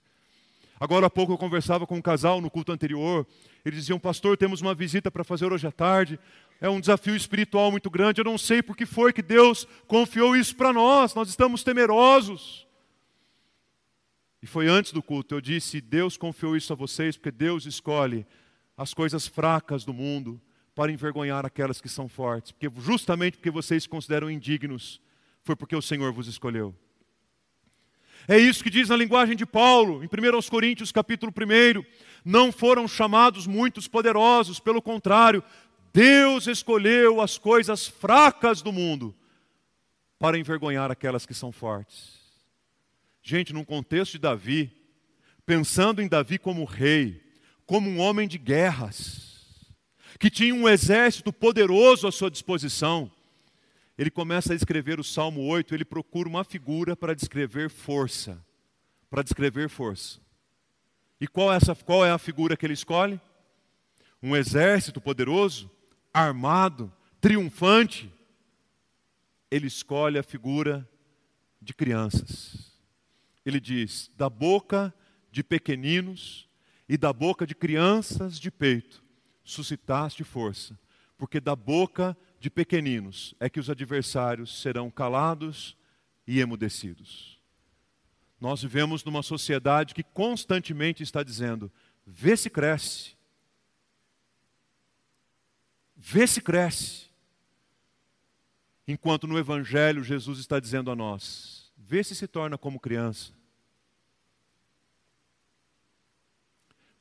Agora 0.78 1.06
há 1.06 1.10
pouco 1.10 1.32
eu 1.32 1.38
conversava 1.38 1.88
com 1.88 1.96
um 1.96 2.02
casal 2.02 2.42
no 2.42 2.52
culto 2.52 2.74
anterior, 2.74 3.26
eles 3.64 3.80
diziam, 3.80 3.98
pastor, 3.98 4.36
temos 4.36 4.60
uma 4.60 4.76
visita 4.76 5.10
para 5.10 5.24
fazer 5.24 5.52
hoje 5.52 5.66
à 5.66 5.72
tarde, 5.72 6.20
é 6.60 6.70
um 6.70 6.80
desafio 6.80 7.16
espiritual 7.16 7.72
muito 7.72 7.90
grande. 7.90 8.22
Eu 8.22 8.26
não 8.26 8.38
sei 8.38 8.62
por 8.62 8.76
que 8.76 8.86
foi 8.86 9.12
que 9.12 9.22
Deus 9.22 9.68
confiou 9.88 10.36
isso 10.36 10.56
para 10.56 10.72
nós. 10.72 11.14
Nós 11.14 11.30
estamos 11.30 11.64
temerosos. 11.64 12.66
E 14.42 14.48
foi 14.48 14.68
antes 14.68 14.92
do 14.92 15.02
culto, 15.02 15.36
eu 15.36 15.42
disse: 15.42 15.82
Deus 15.82 16.18
confiou 16.18 16.56
isso 16.56 16.72
a 16.72 16.76
vocês 16.76 17.18
porque 17.18 17.32
Deus 17.32 17.66
escolhe 17.66 18.26
as 18.78 18.94
coisas 18.94 19.28
fracas 19.28 19.84
do 19.84 19.94
mundo 19.94 20.40
para 20.76 20.92
envergonhar 20.92 21.46
aquelas 21.46 21.82
que 21.82 21.90
são 21.90 22.08
fortes. 22.08 22.52
Porque 22.52 22.70
justamente 22.82 23.38
porque 23.38 23.50
vocês 23.50 23.84
se 23.84 23.90
consideram 23.90 24.30
indignos, 24.30 25.02
foi 25.42 25.56
porque 25.56 25.76
o 25.76 25.82
Senhor 25.82 26.12
vos 26.12 26.28
escolheu. 26.28 26.76
É 28.28 28.38
isso 28.38 28.64
que 28.64 28.72
diz 28.72 28.90
na 28.90 28.96
linguagem 28.96 29.36
de 29.36 29.46
Paulo, 29.46 30.04
em 30.04 30.08
1 30.08 30.50
Coríntios 30.50 30.92
capítulo 30.92 31.32
1. 31.32 31.84
Não 32.24 32.52
foram 32.52 32.88
chamados 32.88 33.46
muitos 33.46 33.88
poderosos, 33.88 34.60
pelo 34.60 34.82
contrário, 34.82 35.44
Deus 35.96 36.46
escolheu 36.46 37.22
as 37.22 37.38
coisas 37.38 37.88
fracas 37.88 38.62
do 38.62 38.74
mundo 38.74 39.16
para 40.20 40.38
envergonhar 40.38 40.92
aquelas 40.92 41.26
que 41.26 41.34
são 41.34 41.54
fortes. 41.54 42.20
Gente, 43.24 43.54
num 43.54 43.64
contexto 43.64 44.12
de 44.12 44.20
Davi, 44.20 44.76
pensando 45.46 46.02
em 46.02 46.10
Davi 46.10 46.38
como 46.38 46.66
rei, 46.66 47.24
como 47.66 47.90
um 47.90 48.02
homem 48.02 48.28
de 48.28 48.38
guerras, 48.38 49.72
que 50.20 50.30
tinha 50.30 50.54
um 50.54 50.68
exército 50.68 51.32
poderoso 51.32 52.10
à 52.10 52.12
sua 52.12 52.30
disposição, 52.30 53.10
ele 53.98 54.12
começa 54.12 54.52
a 54.52 54.56
escrever 54.56 55.00
o 55.00 55.04
Salmo 55.04 55.48
8, 55.48 55.74
ele 55.74 55.86
procura 55.86 56.28
uma 56.28 56.44
figura 56.44 56.98
para 56.98 57.16
descrever 57.16 57.70
força, 57.70 58.46
para 59.10 59.24
descrever 59.24 59.70
força. 59.70 60.20
E 61.22 61.26
qual 61.26 61.54
é, 61.54 61.56
essa, 61.56 61.74
qual 61.74 62.06
é 62.06 62.12
a 62.12 62.18
figura 62.18 62.58
que 62.58 62.66
ele 62.66 62.74
escolhe? 62.74 63.18
Um 64.22 64.36
exército 64.36 65.00
poderoso 65.00 65.72
armado, 66.16 66.92
triunfante, 67.20 68.10
ele 69.52 69.68
escolhe 69.68 70.18
a 70.18 70.24
figura 70.24 70.90
de 71.62 71.74
crianças. 71.74 72.72
Ele 73.46 73.60
diz: 73.60 74.10
da 74.16 74.30
boca 74.30 74.94
de 75.30 75.44
pequeninos 75.44 76.50
e 76.88 76.98
da 76.98 77.12
boca 77.12 77.46
de 77.46 77.54
crianças 77.54 78.40
de 78.40 78.50
peito 78.50 79.04
suscitaste 79.44 80.24
força, 80.24 80.80
porque 81.18 81.40
da 81.40 81.56
boca 81.56 82.18
de 82.40 82.50
pequeninos 82.50 83.36
é 83.40 83.50
que 83.50 83.60
os 83.60 83.70
adversários 83.70 84.62
serão 84.62 84.90
calados 84.90 85.78
e 86.26 86.40
emudecidos. 86.40 87.40
Nós 88.40 88.62
vivemos 88.62 89.04
numa 89.04 89.22
sociedade 89.22 89.94
que 89.94 90.04
constantemente 90.04 91.04
está 91.04 91.22
dizendo: 91.24 91.70
vê 92.08 92.38
se 92.38 92.50
cresce, 92.50 93.16
Vê 96.08 96.28
se 96.28 96.40
cresce. 96.40 97.10
Enquanto 98.88 99.26
no 99.26 99.40
Evangelho 99.40 100.04
Jesus 100.04 100.38
está 100.38 100.60
dizendo 100.60 100.92
a 100.92 100.96
nós: 100.96 101.74
vê 101.76 102.04
se 102.04 102.14
se 102.14 102.28
torna 102.28 102.60
como 102.60 102.80
criança. 102.80 103.34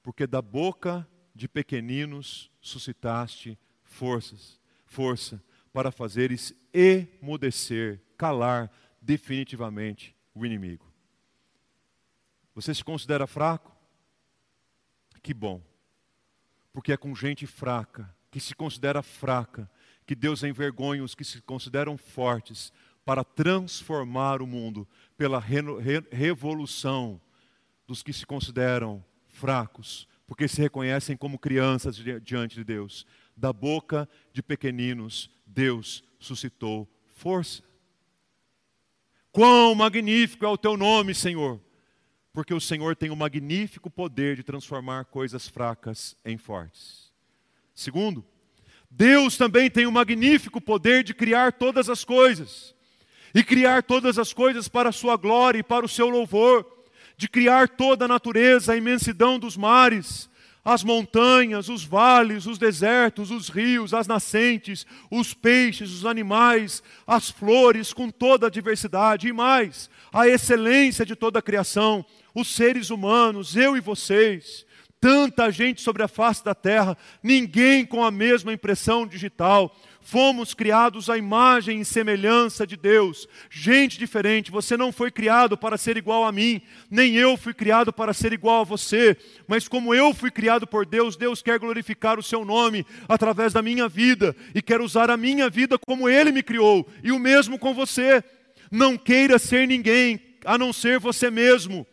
Porque 0.03 0.27
da 0.27 0.41
boca 0.41 1.07
de 1.35 1.47
pequeninos 1.47 2.51
suscitaste 2.63 3.59
forças, 3.83 4.59
força 4.87 5.43
para 5.71 5.93
fazeres 5.93 6.55
emudecer, 6.73 8.01
calar 8.17 8.73
definitivamente 9.03 10.17
o 10.35 10.47
inimigo. 10.47 10.91
Você 12.55 12.75
se 12.75 12.83
considera 12.83 13.27
fraco? 13.27 13.71
Que 15.23 15.35
bom. 15.35 15.61
Porque 16.73 16.91
é 16.91 16.97
com 16.97 17.15
gente 17.15 17.47
fraca 17.47 18.11
que 18.35 18.41
se 18.41 18.53
considera 18.53 19.01
fraca, 19.01 19.71
que 20.05 20.13
Deus 20.13 20.43
envergonha 20.43 21.05
os 21.05 21.15
que 21.15 21.23
se 21.23 21.41
consideram 21.41 21.97
fortes, 21.97 22.73
para 23.05 23.23
transformar 23.23 24.43
o 24.43 24.47
mundo 24.47 24.89
pela 25.17 25.39
re 25.39 25.61
re 25.79 26.03
revolução 26.11 27.21
dos 27.87 28.03
que 28.03 28.13
se 28.13 28.27
consideram 28.27 29.05
fracos, 29.29 30.09
porque 30.27 30.49
se 30.49 30.61
reconhecem 30.61 31.17
como 31.17 31.39
crianças 31.39 31.95
di 31.95 32.19
diante 32.19 32.57
de 32.57 32.65
Deus. 32.65 33.07
Da 33.37 33.53
boca 33.53 34.09
de 34.33 34.43
pequeninos, 34.43 35.31
Deus 35.47 36.03
suscitou 36.19 36.93
força. 37.15 37.63
Quão 39.31 39.77
magnífico 39.77 40.45
é 40.45 40.49
o 40.49 40.59
teu 40.59 40.77
nome, 40.77 41.15
Senhor, 41.15 41.61
porque 42.33 42.53
o 42.53 42.61
Senhor 42.61 42.97
tem 42.97 43.11
o 43.11 43.17
magnífico 43.17 43.89
poder 43.89 44.35
de 44.35 44.43
transformar 44.43 45.05
coisas 45.05 45.47
fracas 45.47 46.17
em 46.25 46.37
fortes. 46.37 47.04
Segundo, 47.75 48.25
Deus 48.91 49.37
também 49.37 49.69
tem 49.69 49.87
o 49.87 49.93
magnífico 49.93 50.61
poder 50.61 51.03
de 51.03 51.13
criar 51.13 51.53
todas 51.53 51.91
as 51.91 52.05
coisas, 52.05 52.75
e 53.35 53.43
criar 53.43 53.83
todas 53.83 54.19
as 54.19 54.33
coisas 54.33 54.69
para 54.69 54.91
a 54.91 54.93
sua 54.93 55.17
glória 55.17 55.59
e 55.59 55.63
para 55.63 55.85
o 55.85 55.89
seu 55.89 56.09
louvor, 56.09 56.65
de 57.17 57.29
criar 57.29 57.69
toda 57.69 58.05
a 58.05 58.09
natureza, 58.09 58.73
a 58.73 58.77
imensidão 58.77 59.39
dos 59.39 59.57
mares, 59.57 60.31
as 60.65 60.83
montanhas, 60.83 61.69
os 61.69 61.85
vales, 61.85 62.47
os 62.47 62.57
desertos, 62.57 63.31
os 63.31 63.49
rios, 63.49 63.93
as 63.93 64.07
nascentes, 64.07 64.87
os 65.11 65.35
peixes, 65.35 65.91
os 65.91 66.07
animais, 66.07 66.83
as 67.07 67.29
flores, 67.29 67.93
com 67.93 68.09
toda 68.09 68.47
a 68.47 68.51
diversidade 68.51 69.29
e 69.29 69.33
mais, 69.33 69.91
a 70.13 70.27
excelência 70.27 71.05
de 71.05 71.15
toda 71.15 71.41
a 71.41 71.43
criação, 71.43 72.05
os 72.35 72.49
seres 72.49 72.89
humanos, 72.89 73.57
eu 73.57 73.77
e 73.77 73.81
vocês, 73.81 74.65
tanta 75.05 75.51
gente 75.51 75.83
sobre 75.83 76.03
a 76.03 76.09
face 76.09 76.43
da 76.43 76.55
terra, 76.55 76.97
ninguém 77.23 77.85
com 77.85 78.03
a 78.03 78.11
mesma 78.11 78.55
impressão 78.55 79.07
digital, 79.07 79.77
fomos 80.01 80.55
criados 80.55 81.11
à 81.11 81.19
imagem 81.19 81.79
e 81.83 81.85
semelhança 81.85 82.67
de 82.67 82.75
Deus. 82.75 83.29
Gente 83.51 83.99
diferente, 83.99 84.51
você 84.51 84.79
não 84.79 84.91
foi 84.91 85.11
criado 85.11 85.59
para 85.59 85.77
ser 85.77 85.99
igual 85.99 86.25
a 86.25 86.33
mim, 86.33 86.63
nem 86.91 87.17
eu 87.17 87.37
fui 87.37 87.53
criado 87.53 87.93
para 87.93 88.15
ser 88.15 88.33
igual 88.33 88.63
a 88.63 88.65
você, 88.65 89.15
mas 89.47 89.69
como 89.69 89.95
eu 89.95 90.15
fui 90.15 90.31
criado 90.31 90.67
por 90.67 90.87
Deus, 90.87 91.17
Deus 91.17 91.43
quer 91.43 91.59
glorificar 91.59 92.19
o 92.19 92.23
seu 92.23 92.43
nome 92.43 92.87
através 93.07 93.53
da 93.53 93.61
minha 93.61 93.87
vida 93.87 94.35
e 94.55 94.63
quer 94.63 94.81
usar 94.81 95.11
a 95.11 95.19
minha 95.19 95.51
vida 95.51 95.77
como 95.87 96.09
ele 96.09 96.33
me 96.33 96.43
criou, 96.43 96.89
e 97.03 97.13
o 97.13 97.19
mesmo 97.19 97.59
com 97.59 97.75
você. 97.75 98.25
Não 98.71 98.97
queira 98.97 99.39
ser 99.39 99.69
ninguém 99.69 100.19
a 100.47 100.57
não 100.57 100.73
ser 100.73 100.99
você 100.99 101.31
mesmo. 101.31 101.87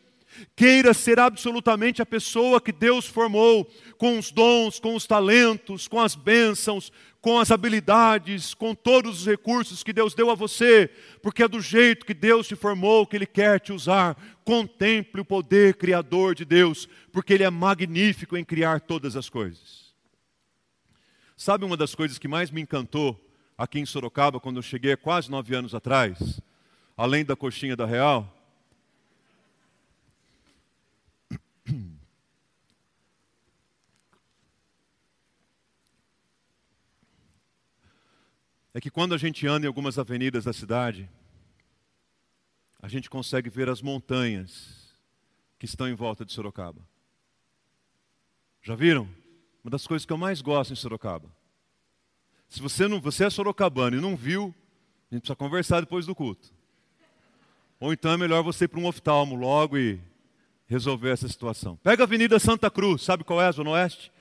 Queira 0.55 0.93
ser 0.93 1.19
absolutamente 1.19 2.01
a 2.01 2.05
pessoa 2.05 2.61
que 2.61 2.71
Deus 2.71 3.05
formou, 3.05 3.69
com 3.97 4.17
os 4.17 4.31
dons, 4.31 4.79
com 4.79 4.95
os 4.95 5.05
talentos, 5.05 5.87
com 5.87 5.99
as 5.99 6.15
bênçãos, 6.15 6.91
com 7.21 7.39
as 7.39 7.51
habilidades, 7.51 8.53
com 8.53 8.73
todos 8.73 9.21
os 9.21 9.27
recursos 9.27 9.83
que 9.83 9.93
Deus 9.93 10.15
deu 10.15 10.31
a 10.31 10.35
você, 10.35 10.89
porque 11.21 11.43
é 11.43 11.47
do 11.47 11.61
jeito 11.61 12.05
que 12.05 12.13
Deus 12.13 12.47
te 12.47 12.55
formou 12.55 13.05
que 13.05 13.15
Ele 13.15 13.27
quer 13.27 13.59
te 13.59 13.71
usar. 13.71 14.17
Contemple 14.43 15.21
o 15.21 15.25
poder 15.25 15.75
criador 15.75 16.33
de 16.33 16.43
Deus, 16.43 16.89
porque 17.11 17.33
Ele 17.33 17.43
é 17.43 17.49
magnífico 17.49 18.35
em 18.35 18.43
criar 18.43 18.81
todas 18.81 19.15
as 19.15 19.29
coisas. 19.29 19.93
Sabe 21.37 21.63
uma 21.63 21.77
das 21.77 21.93
coisas 21.93 22.17
que 22.17 22.27
mais 22.27 22.49
me 22.49 22.61
encantou 22.61 23.19
aqui 23.57 23.79
em 23.79 23.85
Sorocaba, 23.85 24.39
quando 24.39 24.57
eu 24.57 24.63
cheguei 24.63 24.93
há 24.93 24.97
quase 24.97 25.29
nove 25.29 25.55
anos 25.55 25.75
atrás, 25.75 26.41
além 26.97 27.23
da 27.23 27.35
coxinha 27.35 27.75
da 27.75 27.85
Real? 27.85 28.40
É 38.73 38.81
que 38.81 38.89
quando 38.89 39.13
a 39.13 39.17
gente 39.17 39.45
anda 39.47 39.65
em 39.65 39.67
algumas 39.67 39.99
avenidas 39.99 40.45
da 40.45 40.53
cidade, 40.53 41.09
a 42.81 42.87
gente 42.87 43.09
consegue 43.09 43.49
ver 43.49 43.69
as 43.69 43.81
montanhas 43.81 44.95
que 45.59 45.65
estão 45.65 45.87
em 45.87 45.93
volta 45.93 46.25
de 46.25 46.31
Sorocaba. 46.31 46.81
Já 48.61 48.75
viram? 48.75 49.07
Uma 49.63 49.71
das 49.71 49.85
coisas 49.85 50.05
que 50.05 50.13
eu 50.13 50.17
mais 50.17 50.41
gosto 50.41 50.73
em 50.73 50.75
Sorocaba. 50.75 51.29
Se 52.47 52.61
você 52.61 52.87
não, 52.87 52.99
você 52.99 53.25
é 53.25 53.29
sorocabano 53.29 53.97
e 53.97 54.01
não 54.01 54.15
viu, 54.15 54.53
a 55.09 55.15
gente 55.15 55.21
precisa 55.21 55.35
conversar 55.35 55.79
depois 55.79 56.05
do 56.05 56.13
culto. 56.13 56.51
Ou 57.79 57.93
então 57.93 58.11
é 58.11 58.17
melhor 58.17 58.43
você 58.43 58.65
ir 58.65 58.67
para 58.67 58.79
um 58.79 58.87
oftalmo 58.87 59.35
logo 59.35 59.77
e 59.77 59.99
resolver 60.67 61.11
essa 61.11 61.27
situação. 61.27 61.77
Pega 61.77 62.03
a 62.03 62.05
Avenida 62.05 62.39
Santa 62.39 62.69
Cruz, 62.69 63.03
sabe 63.03 63.23
qual 63.23 63.41
é 63.41 63.47
a 63.47 63.51
Zona 63.51 63.71
Oeste? 63.71 64.11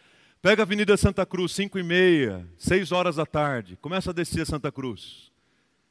Pega 0.43 0.63
a 0.63 0.65
Avenida 0.65 0.97
Santa 0.97 1.27
Cruz, 1.27 1.53
5 1.53 1.79
e 1.79 1.83
meia, 1.83 2.49
6 2.57 2.93
horas 2.93 3.17
da 3.17 3.27
tarde. 3.27 3.77
Começa 3.77 4.09
a 4.09 4.15
descer 4.15 4.41
a 4.41 4.47
Santa 4.47 4.73
Cruz. 4.73 5.31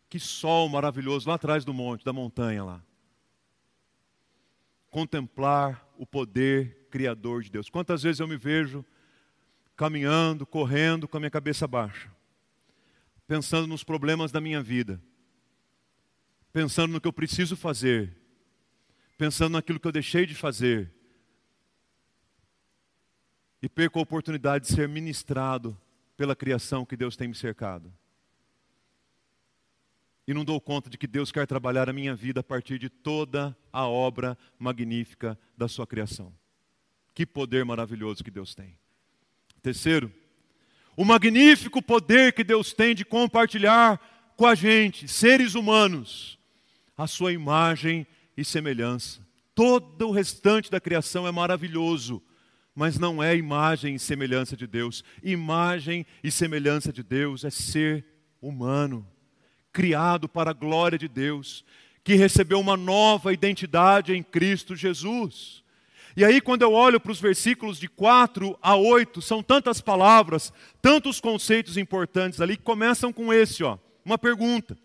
Que 0.09 0.19
sol 0.19 0.67
maravilhoso 0.67 1.29
lá 1.29 1.35
atrás 1.35 1.63
do 1.63 1.71
monte, 1.71 2.03
da 2.03 2.11
montanha 2.11 2.63
lá. 2.63 2.83
Contemplar 4.89 5.87
o 5.99 6.05
poder 6.05 6.87
criador 6.89 7.43
de 7.43 7.51
Deus. 7.51 7.69
Quantas 7.69 8.01
vezes 8.01 8.19
eu 8.19 8.27
me 8.27 8.37
vejo 8.37 8.83
caminhando, 9.75 10.47
correndo 10.47 11.07
com 11.07 11.17
a 11.17 11.19
minha 11.19 11.29
cabeça 11.29 11.67
baixa, 11.67 12.11
pensando 13.27 13.67
nos 13.67 13.83
problemas 13.83 14.31
da 14.31 14.41
minha 14.41 14.63
vida, 14.63 14.99
pensando 16.51 16.91
no 16.91 16.99
que 16.99 17.07
eu 17.07 17.13
preciso 17.13 17.55
fazer, 17.55 18.17
pensando 19.15 19.53
naquilo 19.53 19.79
que 19.79 19.87
eu 19.87 19.91
deixei 19.91 20.25
de 20.25 20.33
fazer, 20.33 20.91
e 23.61 23.67
perco 23.67 23.99
a 23.99 24.01
oportunidade 24.01 24.65
de 24.65 24.73
ser 24.73 24.87
ministrado 24.87 25.77
pela 26.15 26.35
criação 26.35 26.85
que 26.85 26.97
Deus 26.97 27.15
tem 27.15 27.27
me 27.27 27.35
cercado. 27.35 27.93
E 30.27 30.33
não 30.33 30.45
dou 30.45 30.61
conta 30.61 30.89
de 30.89 30.97
que 30.97 31.07
Deus 31.07 31.31
quer 31.31 31.47
trabalhar 31.47 31.89
a 31.89 31.93
minha 31.93 32.15
vida 32.15 32.41
a 32.41 32.43
partir 32.43 32.77
de 32.77 32.87
toda 32.87 33.55
a 33.73 33.87
obra 33.87 34.37
magnífica 34.59 35.37
da 35.57 35.67
sua 35.67 35.87
criação. 35.87 36.33
Que 37.15 37.25
poder 37.25 37.65
maravilhoso 37.65 38.23
que 38.23 38.29
Deus 38.29 38.53
tem. 38.53 38.77
Terceiro, 39.61 40.13
o 40.95 41.03
magnífico 41.03 41.81
poder 41.81 42.33
que 42.33 42.43
Deus 42.43 42.73
tem 42.73 42.93
de 42.93 43.03
compartilhar 43.03 43.99
com 44.35 44.45
a 44.45 44.53
gente, 44.53 45.07
seres 45.07 45.55
humanos, 45.55 46.37
a 46.95 47.07
sua 47.07 47.33
imagem 47.33 48.05
e 48.37 48.45
semelhança. 48.45 49.25
Todo 49.55 50.09
o 50.09 50.11
restante 50.11 50.69
da 50.69 50.79
criação 50.79 51.27
é 51.27 51.31
maravilhoso 51.31 52.21
mas 52.75 52.97
não 52.97 53.21
é 53.21 53.35
imagem 53.35 53.95
e 53.95 53.99
semelhança 53.99 54.55
de 54.55 54.65
Deus. 54.65 55.03
Imagem 55.23 56.05
e 56.23 56.31
semelhança 56.31 56.93
de 56.93 57.03
Deus 57.03 57.43
é 57.43 57.49
ser 57.49 58.05
humano, 58.41 59.05
criado 59.71 60.29
para 60.29 60.51
a 60.51 60.53
glória 60.53 60.97
de 60.97 61.07
Deus, 61.07 61.65
que 62.03 62.15
recebeu 62.15 62.59
uma 62.59 62.77
nova 62.77 63.33
identidade 63.33 64.13
em 64.13 64.23
Cristo 64.23 64.75
Jesus. 64.75 65.63
E 66.15 66.25
aí, 66.25 66.41
quando 66.41 66.63
eu 66.63 66.73
olho 66.73 66.99
para 66.99 67.11
os 67.11 67.19
versículos 67.21 67.79
de 67.79 67.87
4 67.87 68.57
a 68.61 68.75
8, 68.75 69.21
são 69.21 69.43
tantas 69.43 69.79
palavras, 69.79 70.51
tantos 70.81 71.21
conceitos 71.21 71.77
importantes 71.77 72.41
ali, 72.41 72.57
que 72.57 72.63
começam 72.63 73.13
com 73.13 73.31
esse, 73.31 73.63
ó, 73.63 73.77
uma 74.03 74.17
pergunta. 74.17 74.77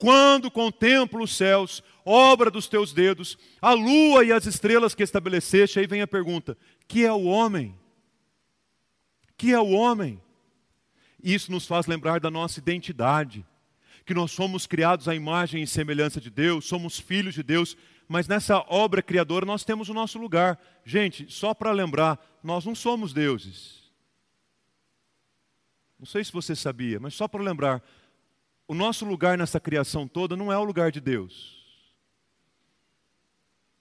Quando 0.00 0.50
contemplo 0.50 1.22
os 1.22 1.36
céus, 1.36 1.84
obra 2.06 2.50
dos 2.50 2.66
teus 2.66 2.90
dedos, 2.90 3.36
a 3.60 3.74
lua 3.74 4.24
e 4.24 4.32
as 4.32 4.46
estrelas 4.46 4.94
que 4.94 5.02
estabeleceste, 5.02 5.78
aí 5.78 5.86
vem 5.86 6.00
a 6.00 6.06
pergunta: 6.06 6.56
que 6.88 7.04
é 7.04 7.12
o 7.12 7.24
homem? 7.24 7.78
Que 9.36 9.52
é 9.52 9.60
o 9.60 9.68
homem? 9.72 10.18
Isso 11.22 11.52
nos 11.52 11.66
faz 11.66 11.86
lembrar 11.86 12.18
da 12.18 12.30
nossa 12.30 12.58
identidade, 12.58 13.46
que 14.06 14.14
nós 14.14 14.30
somos 14.32 14.66
criados 14.66 15.06
à 15.06 15.14
imagem 15.14 15.62
e 15.62 15.66
semelhança 15.66 16.18
de 16.18 16.30
Deus, 16.30 16.64
somos 16.64 16.98
filhos 16.98 17.34
de 17.34 17.42
Deus, 17.42 17.76
mas 18.08 18.26
nessa 18.26 18.64
obra 18.70 19.02
criadora 19.02 19.44
nós 19.44 19.64
temos 19.64 19.90
o 19.90 19.94
nosso 19.94 20.18
lugar. 20.18 20.58
Gente, 20.82 21.30
só 21.30 21.52
para 21.52 21.72
lembrar, 21.72 22.18
nós 22.42 22.64
não 22.64 22.74
somos 22.74 23.12
deuses. 23.12 23.80
Não 25.98 26.06
sei 26.06 26.24
se 26.24 26.32
você 26.32 26.56
sabia, 26.56 26.98
mas 26.98 27.12
só 27.12 27.28
para 27.28 27.42
lembrar, 27.42 27.82
o 28.70 28.74
nosso 28.74 29.04
lugar 29.04 29.36
nessa 29.36 29.58
criação 29.58 30.06
toda 30.06 30.36
não 30.36 30.52
é 30.52 30.56
o 30.56 30.62
lugar 30.62 30.92
de 30.92 31.00
Deus. 31.00 31.58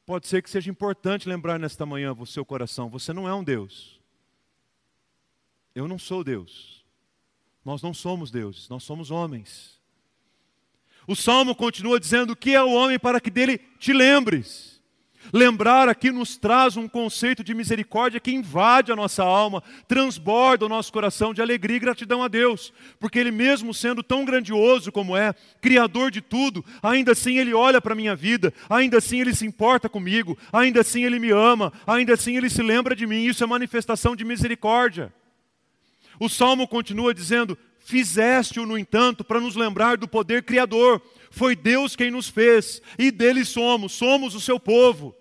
Pode 0.03 0.25
ser 0.25 0.41
que 0.41 0.49
seja 0.49 0.71
importante 0.71 1.29
lembrar 1.29 1.59
nesta 1.59 1.85
manhã 1.85 2.11
o 2.17 2.25
seu 2.25 2.43
coração: 2.43 2.89
você 2.89 3.13
não 3.13 3.27
é 3.27 3.35
um 3.35 3.43
Deus. 3.43 4.01
Eu 5.75 5.87
não 5.87 5.99
sou 5.99 6.23
Deus. 6.23 6.83
Nós 7.63 7.83
não 7.83 7.93
somos 7.93 8.31
deuses, 8.31 8.67
nós 8.67 8.81
somos 8.81 9.11
homens. 9.11 9.79
O 11.05 11.15
salmo 11.15 11.53
continua 11.53 11.99
dizendo: 11.99 12.35
que 12.35 12.55
é 12.55 12.63
o 12.63 12.71
homem 12.71 12.97
para 12.97 13.21
que 13.21 13.29
dele 13.29 13.59
te 13.77 13.93
lembres? 13.93 14.78
Lembrar 15.31 15.87
aqui 15.87 16.11
nos 16.11 16.37
traz 16.37 16.75
um 16.75 16.87
conceito 16.87 17.43
de 17.43 17.53
misericórdia 17.53 18.19
que 18.19 18.31
invade 18.31 18.91
a 18.91 18.95
nossa 18.95 19.23
alma, 19.23 19.63
transborda 19.87 20.65
o 20.65 20.69
nosso 20.69 20.91
coração 20.91 21.33
de 21.33 21.41
alegria 21.41 21.77
e 21.77 21.79
gratidão 21.79 22.23
a 22.23 22.27
Deus, 22.27 22.73
porque 22.99 23.19
Ele 23.19 23.31
mesmo 23.31 23.73
sendo 23.73 24.01
tão 24.01 24.25
grandioso 24.25 24.91
como 24.91 25.15
é, 25.15 25.33
Criador 25.61 26.09
de 26.09 26.21
tudo, 26.21 26.65
ainda 26.81 27.11
assim 27.11 27.37
Ele 27.37 27.53
olha 27.53 27.79
para 27.79 27.93
a 27.93 27.95
minha 27.95 28.15
vida, 28.15 28.53
ainda 28.69 28.97
assim 28.97 29.21
Ele 29.21 29.35
se 29.35 29.45
importa 29.45 29.87
comigo, 29.87 30.37
ainda 30.51 30.81
assim 30.81 31.03
Ele 31.03 31.19
me 31.19 31.29
ama, 31.29 31.71
ainda 31.85 32.13
assim 32.13 32.35
Ele 32.35 32.49
se 32.49 32.63
lembra 32.63 32.95
de 32.95 33.05
mim, 33.05 33.25
isso 33.25 33.43
é 33.43 33.47
manifestação 33.47 34.15
de 34.15 34.25
misericórdia. 34.25 35.13
O 36.19 36.27
salmo 36.27 36.67
continua 36.67 37.13
dizendo: 37.13 37.57
Fizeste-o, 37.79 38.65
no 38.65 38.77
entanto, 38.77 39.23
para 39.23 39.39
nos 39.39 39.55
lembrar 39.55 39.97
do 39.97 40.07
poder 40.07 40.43
criador. 40.43 41.01
Foi 41.31 41.55
Deus 41.55 41.95
quem 41.95 42.11
nos 42.11 42.27
fez, 42.27 42.81
e 42.97 43.09
dele 43.09 43.45
somos, 43.45 43.93
somos 43.93 44.35
o 44.35 44.41
seu 44.41 44.59
povo. 44.59 45.15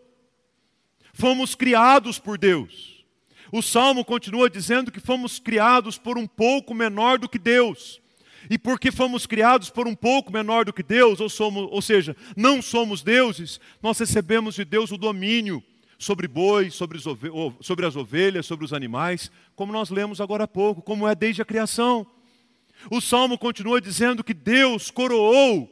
Fomos 1.19 1.57
criados 1.57 2.21
por 2.21 2.39
Deus. 2.39 3.05
O 3.51 3.61
salmo 3.61 4.05
continua 4.05 4.49
dizendo 4.49 4.93
que 4.93 5.01
fomos 5.01 5.41
criados 5.41 5.99
por 5.99 6.17
um 6.17 6.29
pouco 6.29 6.73
menor 6.73 7.19
do 7.19 7.29
que 7.29 7.41
Deus. 7.41 8.01
E 8.49 8.57
porque 8.57 8.93
fomos 8.93 9.27
criados 9.27 9.69
por 9.69 9.89
um 9.89 9.97
pouco 9.97 10.33
menor 10.33 10.65
do 10.65 10.73
que 10.73 10.83
Deus, 10.83 11.19
ou, 11.19 11.29
somos, 11.29 11.67
ou 11.73 11.83
seja, 11.83 12.17
não 12.37 12.63
somos 12.63 13.03
deuses, 13.03 13.61
nós 13.83 13.99
recebemos 13.99 14.55
de 14.55 14.65
Deus 14.65 14.93
o 14.93 14.97
domínio 14.97 15.61
sobre 15.99 16.29
bois, 16.29 16.73
sobre, 16.75 17.01
sobre 17.01 17.85
as 17.85 17.97
ovelhas, 17.97 18.47
sobre 18.47 18.65
os 18.65 18.73
animais, 18.73 19.29
como 19.57 19.73
nós 19.73 19.91
lemos 19.91 20.21
agora 20.21 20.45
há 20.45 20.49
pouco, 20.49 20.83
como 20.83 21.09
é 21.09 21.17
desde 21.17 21.43
a 21.43 21.45
criação. 21.45 22.07
O 22.89 23.01
salmo 23.01 23.37
continua 23.37 23.81
dizendo 23.81 24.23
que 24.23 24.33
Deus 24.33 24.89
coroou 24.89 25.69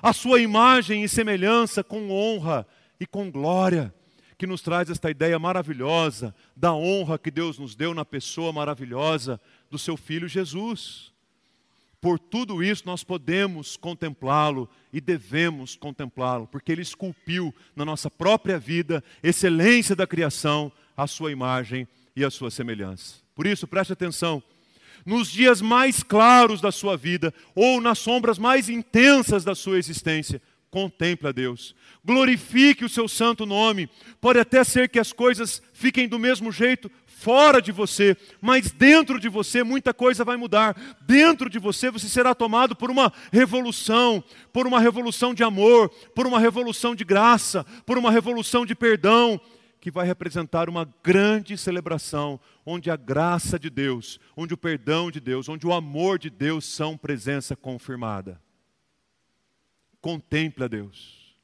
a 0.00 0.14
sua 0.14 0.40
imagem 0.40 1.04
e 1.04 1.08
semelhança 1.08 1.84
com 1.84 2.10
honra 2.10 2.66
e 2.98 3.04
com 3.04 3.30
glória, 3.30 3.94
que 4.40 4.46
nos 4.46 4.62
traz 4.62 4.88
esta 4.88 5.10
ideia 5.10 5.38
maravilhosa 5.38 6.34
da 6.56 6.72
honra 6.72 7.18
que 7.18 7.30
Deus 7.30 7.58
nos 7.58 7.74
deu 7.74 7.92
na 7.92 8.06
pessoa 8.06 8.50
maravilhosa 8.50 9.38
do 9.70 9.78
seu 9.78 9.98
filho 9.98 10.26
Jesus. 10.26 11.12
Por 12.00 12.18
tudo 12.18 12.62
isso 12.62 12.84
nós 12.86 13.04
podemos 13.04 13.76
contemplá-lo 13.76 14.66
e 14.90 14.98
devemos 14.98 15.76
contemplá-lo, 15.76 16.46
porque 16.46 16.72
ele 16.72 16.80
esculpiu 16.80 17.54
na 17.76 17.84
nossa 17.84 18.10
própria 18.10 18.58
vida, 18.58 19.04
excelência 19.22 19.94
da 19.94 20.06
criação, 20.06 20.72
a 20.96 21.06
sua 21.06 21.30
imagem 21.30 21.86
e 22.16 22.24
a 22.24 22.30
sua 22.30 22.50
semelhança. 22.50 23.16
Por 23.34 23.46
isso, 23.46 23.66
preste 23.66 23.92
atenção 23.92 24.42
nos 25.04 25.30
dias 25.30 25.60
mais 25.60 26.02
claros 26.02 26.62
da 26.62 26.72
sua 26.72 26.96
vida 26.96 27.32
ou 27.54 27.78
nas 27.78 27.98
sombras 27.98 28.38
mais 28.38 28.70
intensas 28.70 29.44
da 29.44 29.54
sua 29.54 29.78
existência, 29.78 30.40
contemple 30.70 31.28
a 31.28 31.32
Deus. 31.32 31.74
Glorifique 32.04 32.84
o 32.84 32.88
seu 32.88 33.08
santo 33.08 33.44
nome. 33.44 33.88
Pode 34.20 34.38
até 34.38 34.62
ser 34.64 34.88
que 34.88 34.98
as 34.98 35.12
coisas 35.12 35.60
fiquem 35.72 36.08
do 36.08 36.18
mesmo 36.18 36.52
jeito 36.52 36.90
fora 37.20 37.60
de 37.60 37.70
você, 37.70 38.16
mas 38.40 38.70
dentro 38.70 39.20
de 39.20 39.28
você 39.28 39.62
muita 39.62 39.92
coisa 39.92 40.24
vai 40.24 40.38
mudar. 40.38 40.74
Dentro 41.02 41.50
de 41.50 41.58
você 41.58 41.90
você 41.90 42.08
será 42.08 42.34
tomado 42.34 42.74
por 42.74 42.90
uma 42.90 43.12
revolução, 43.30 44.24
por 44.52 44.66
uma 44.66 44.80
revolução 44.80 45.34
de 45.34 45.44
amor, 45.44 45.90
por 46.14 46.26
uma 46.26 46.40
revolução 46.40 46.94
de 46.94 47.04
graça, 47.04 47.64
por 47.84 47.98
uma 47.98 48.10
revolução 48.10 48.64
de 48.64 48.74
perdão 48.74 49.38
que 49.80 49.90
vai 49.90 50.06
representar 50.06 50.68
uma 50.68 50.88
grande 51.02 51.56
celebração, 51.56 52.38
onde 52.64 52.90
a 52.90 52.96
graça 52.96 53.58
de 53.58 53.70
Deus, 53.70 54.20
onde 54.36 54.52
o 54.54 54.58
perdão 54.58 55.10
de 55.10 55.20
Deus, 55.20 55.48
onde 55.48 55.66
o 55.66 55.72
amor 55.72 56.18
de 56.18 56.28
Deus 56.28 56.66
são 56.66 56.96
presença 56.96 57.56
confirmada. 57.56 58.40
Contemple 60.00 60.64
a 60.64 60.68
Deus, 60.68 61.36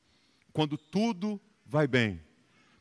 quando 0.52 0.78
tudo 0.78 1.40
vai 1.64 1.86
bem, 1.86 2.20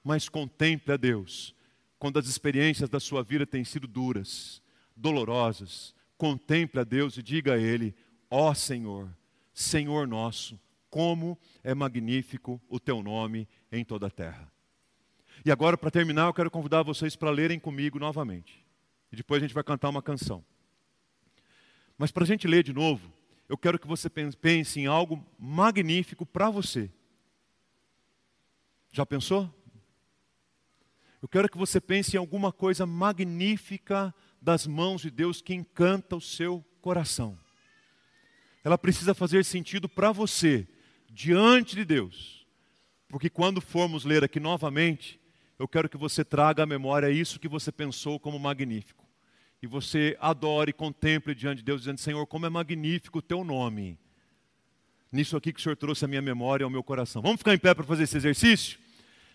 mas 0.03 0.29
contemple 0.29 0.93
a 0.93 0.97
Deus, 0.97 1.53
quando 1.99 2.17
as 2.17 2.27
experiências 2.27 2.89
da 2.89 2.99
sua 2.99 3.23
vida 3.23 3.45
têm 3.45 3.63
sido 3.63 3.87
duras, 3.87 4.61
dolorosas. 4.95 5.93
Contemple 6.17 6.79
a 6.79 6.83
Deus 6.83 7.17
e 7.17 7.23
diga 7.23 7.55
a 7.55 7.57
Ele: 7.57 7.93
Ó 8.29 8.49
oh 8.49 8.55
Senhor, 8.55 9.13
Senhor 9.53 10.07
nosso, 10.07 10.59
como 10.89 11.37
é 11.63 11.73
magnífico 11.73 12.61
o 12.69 12.79
teu 12.79 13.03
nome 13.03 13.47
em 13.71 13.83
toda 13.83 14.07
a 14.07 14.11
terra. 14.11 14.49
E 15.43 15.51
agora, 15.51 15.77
para 15.77 15.91
terminar, 15.91 16.27
eu 16.27 16.33
quero 16.33 16.49
convidar 16.49 16.83
vocês 16.83 17.15
para 17.15 17.29
lerem 17.29 17.59
comigo 17.59 17.99
novamente. 17.99 18.65
E 19.11 19.15
depois 19.15 19.41
a 19.41 19.45
gente 19.45 19.53
vai 19.53 19.63
cantar 19.63 19.89
uma 19.89 20.01
canção. 20.01 20.43
Mas 21.97 22.11
para 22.11 22.23
a 22.23 22.27
gente 22.27 22.47
ler 22.47 22.63
de 22.63 22.73
novo, 22.73 23.14
eu 23.47 23.57
quero 23.57 23.77
que 23.77 23.87
você 23.87 24.09
pense 24.09 24.79
em 24.79 24.87
algo 24.87 25.25
magnífico 25.37 26.25
para 26.25 26.49
você. 26.49 26.89
Já 28.91 29.05
pensou? 29.05 29.53
Eu 31.21 31.27
quero 31.27 31.49
que 31.49 31.57
você 31.57 31.79
pense 31.79 32.15
em 32.15 32.19
alguma 32.19 32.51
coisa 32.51 32.85
magnífica 32.85 34.13
das 34.41 34.65
mãos 34.65 35.01
de 35.01 35.09
Deus 35.09 35.41
que 35.41 35.53
encanta 35.53 36.15
o 36.15 36.21
seu 36.21 36.63
coração. 36.81 37.37
Ela 38.63 38.77
precisa 38.77 39.13
fazer 39.13 39.45
sentido 39.45 39.87
para 39.87 40.11
você, 40.11 40.67
diante 41.09 41.75
de 41.75 41.85
Deus. 41.85 42.47
Porque 43.07 43.29
quando 43.29 43.61
formos 43.61 44.05
ler 44.05 44.23
aqui 44.23 44.39
novamente, 44.39 45.19
eu 45.57 45.67
quero 45.67 45.87
que 45.87 45.97
você 45.97 46.25
traga 46.25 46.63
à 46.63 46.65
memória 46.65 47.11
isso 47.11 47.39
que 47.39 47.47
você 47.47 47.71
pensou 47.71 48.19
como 48.19 48.39
magnífico. 48.39 49.04
E 49.61 49.67
você 49.67 50.17
adore 50.19 50.69
e 50.69 50.73
contemple 50.73 51.33
diante 51.33 51.57
de 51.57 51.63
Deus, 51.63 51.81
dizendo: 51.81 51.99
Senhor, 51.99 52.25
como 52.27 52.45
é 52.45 52.49
magnífico 52.49 53.19
o 53.19 53.21
teu 53.21 53.43
nome. 53.43 53.97
Nisso 55.11 55.37
aqui 55.37 55.53
que 55.53 55.59
o 55.59 55.63
Senhor 55.63 55.75
trouxe 55.75 56.03
à 56.03 56.07
minha 56.07 56.21
memória 56.21 56.63
e 56.63 56.65
ao 56.65 56.69
meu 56.69 56.83
coração. 56.83 57.21
Vamos 57.21 57.37
ficar 57.37 57.53
em 57.53 57.57
pé 57.57 57.73
para 57.73 57.85
fazer 57.85 58.03
esse 58.03 58.17
exercício? 58.17 58.77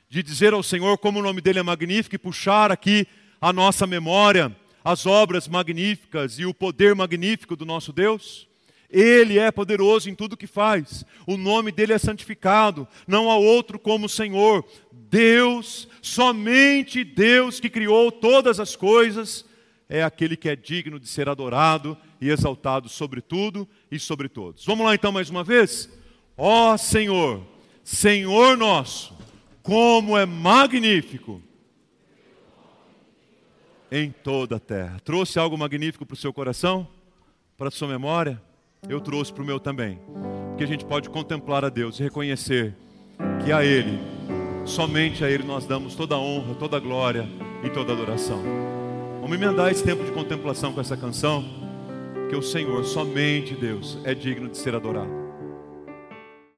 De 0.08 0.22
dizer 0.22 0.52
ao 0.52 0.62
Senhor 0.62 0.98
como 0.98 1.20
o 1.20 1.22
nome 1.22 1.40
dele 1.40 1.58
é 1.58 1.62
magnífico 1.62 2.14
e 2.14 2.18
puxar 2.18 2.70
aqui 2.70 3.06
a 3.40 3.52
nossa 3.52 3.86
memória 3.86 4.54
as 4.84 5.06
obras 5.06 5.46
magníficas 5.46 6.38
e 6.38 6.44
o 6.44 6.54
poder 6.54 6.94
magnífico 6.94 7.56
do 7.56 7.64
nosso 7.64 7.92
Deus? 7.92 8.46
Ele 8.90 9.38
é 9.38 9.50
poderoso 9.52 10.10
em 10.10 10.14
tudo 10.14 10.36
que 10.36 10.46
faz. 10.46 11.04
O 11.26 11.36
nome 11.36 11.70
dele 11.70 11.92
é 11.92 11.98
santificado. 11.98 12.88
Não 13.06 13.30
há 13.30 13.36
outro 13.36 13.78
como 13.78 14.06
o 14.06 14.08
Senhor. 14.08 14.66
Deus, 14.92 15.88
somente 16.02 17.04
Deus 17.04 17.60
que 17.60 17.70
criou 17.70 18.10
todas 18.10 18.58
as 18.58 18.74
coisas, 18.74 19.44
é 19.90 20.02
aquele 20.02 20.36
que 20.36 20.48
é 20.48 20.56
digno 20.56 20.98
de 20.98 21.06
ser 21.06 21.28
adorado 21.28 21.94
e 22.18 22.30
exaltado 22.30 22.88
sobre 22.88 23.20
tudo 23.20 23.68
e 23.90 23.98
sobre 23.98 24.26
todos. 24.26 24.64
Vamos 24.64 24.86
lá 24.86 24.94
então 24.94 25.12
mais 25.12 25.28
uma 25.28 25.44
vez? 25.44 25.90
Ó 26.36 26.78
Senhor, 26.78 27.46
Senhor 27.84 28.56
nosso, 28.56 29.14
como 29.62 30.16
é 30.16 30.24
magnífico 30.24 31.42
em 33.92 34.10
toda 34.10 34.56
a 34.56 34.60
terra. 34.60 34.98
Trouxe 35.04 35.38
algo 35.38 35.58
magnífico 35.58 36.06
para 36.06 36.14
o 36.14 36.16
seu 36.16 36.32
coração? 36.32 36.88
Para 37.58 37.68
a 37.68 37.70
sua 37.70 37.88
memória? 37.88 38.40
eu 38.88 39.00
trouxe 39.00 39.32
para 39.32 39.42
o 39.42 39.46
meu 39.46 39.60
também. 39.60 39.98
Que 40.56 40.64
a 40.64 40.66
gente 40.66 40.84
pode 40.84 41.10
contemplar 41.10 41.64
a 41.64 41.68
Deus 41.68 41.98
e 41.98 42.02
reconhecer 42.02 42.74
que 43.44 43.52
a 43.52 43.64
Ele, 43.64 43.98
somente 44.64 45.24
a 45.24 45.30
Ele 45.30 45.42
nós 45.42 45.66
damos 45.66 45.94
toda 45.94 46.14
a 46.14 46.18
honra, 46.18 46.54
toda 46.54 46.76
a 46.76 46.80
glória 46.80 47.28
e 47.64 47.70
toda 47.70 47.92
a 47.92 47.94
adoração. 47.94 48.69
Vamos 49.30 49.46
emendar 49.46 49.70
esse 49.70 49.84
tempo 49.84 50.02
de 50.02 50.10
contemplação 50.10 50.72
com 50.72 50.80
essa 50.80 50.96
canção, 50.96 51.44
que 52.28 52.34
o 52.34 52.42
Senhor, 52.42 52.84
somente 52.84 53.54
Deus, 53.54 53.96
é 54.02 54.12
digno 54.12 54.48
de 54.48 54.58
ser 54.58 54.74
adorado. 54.74 55.19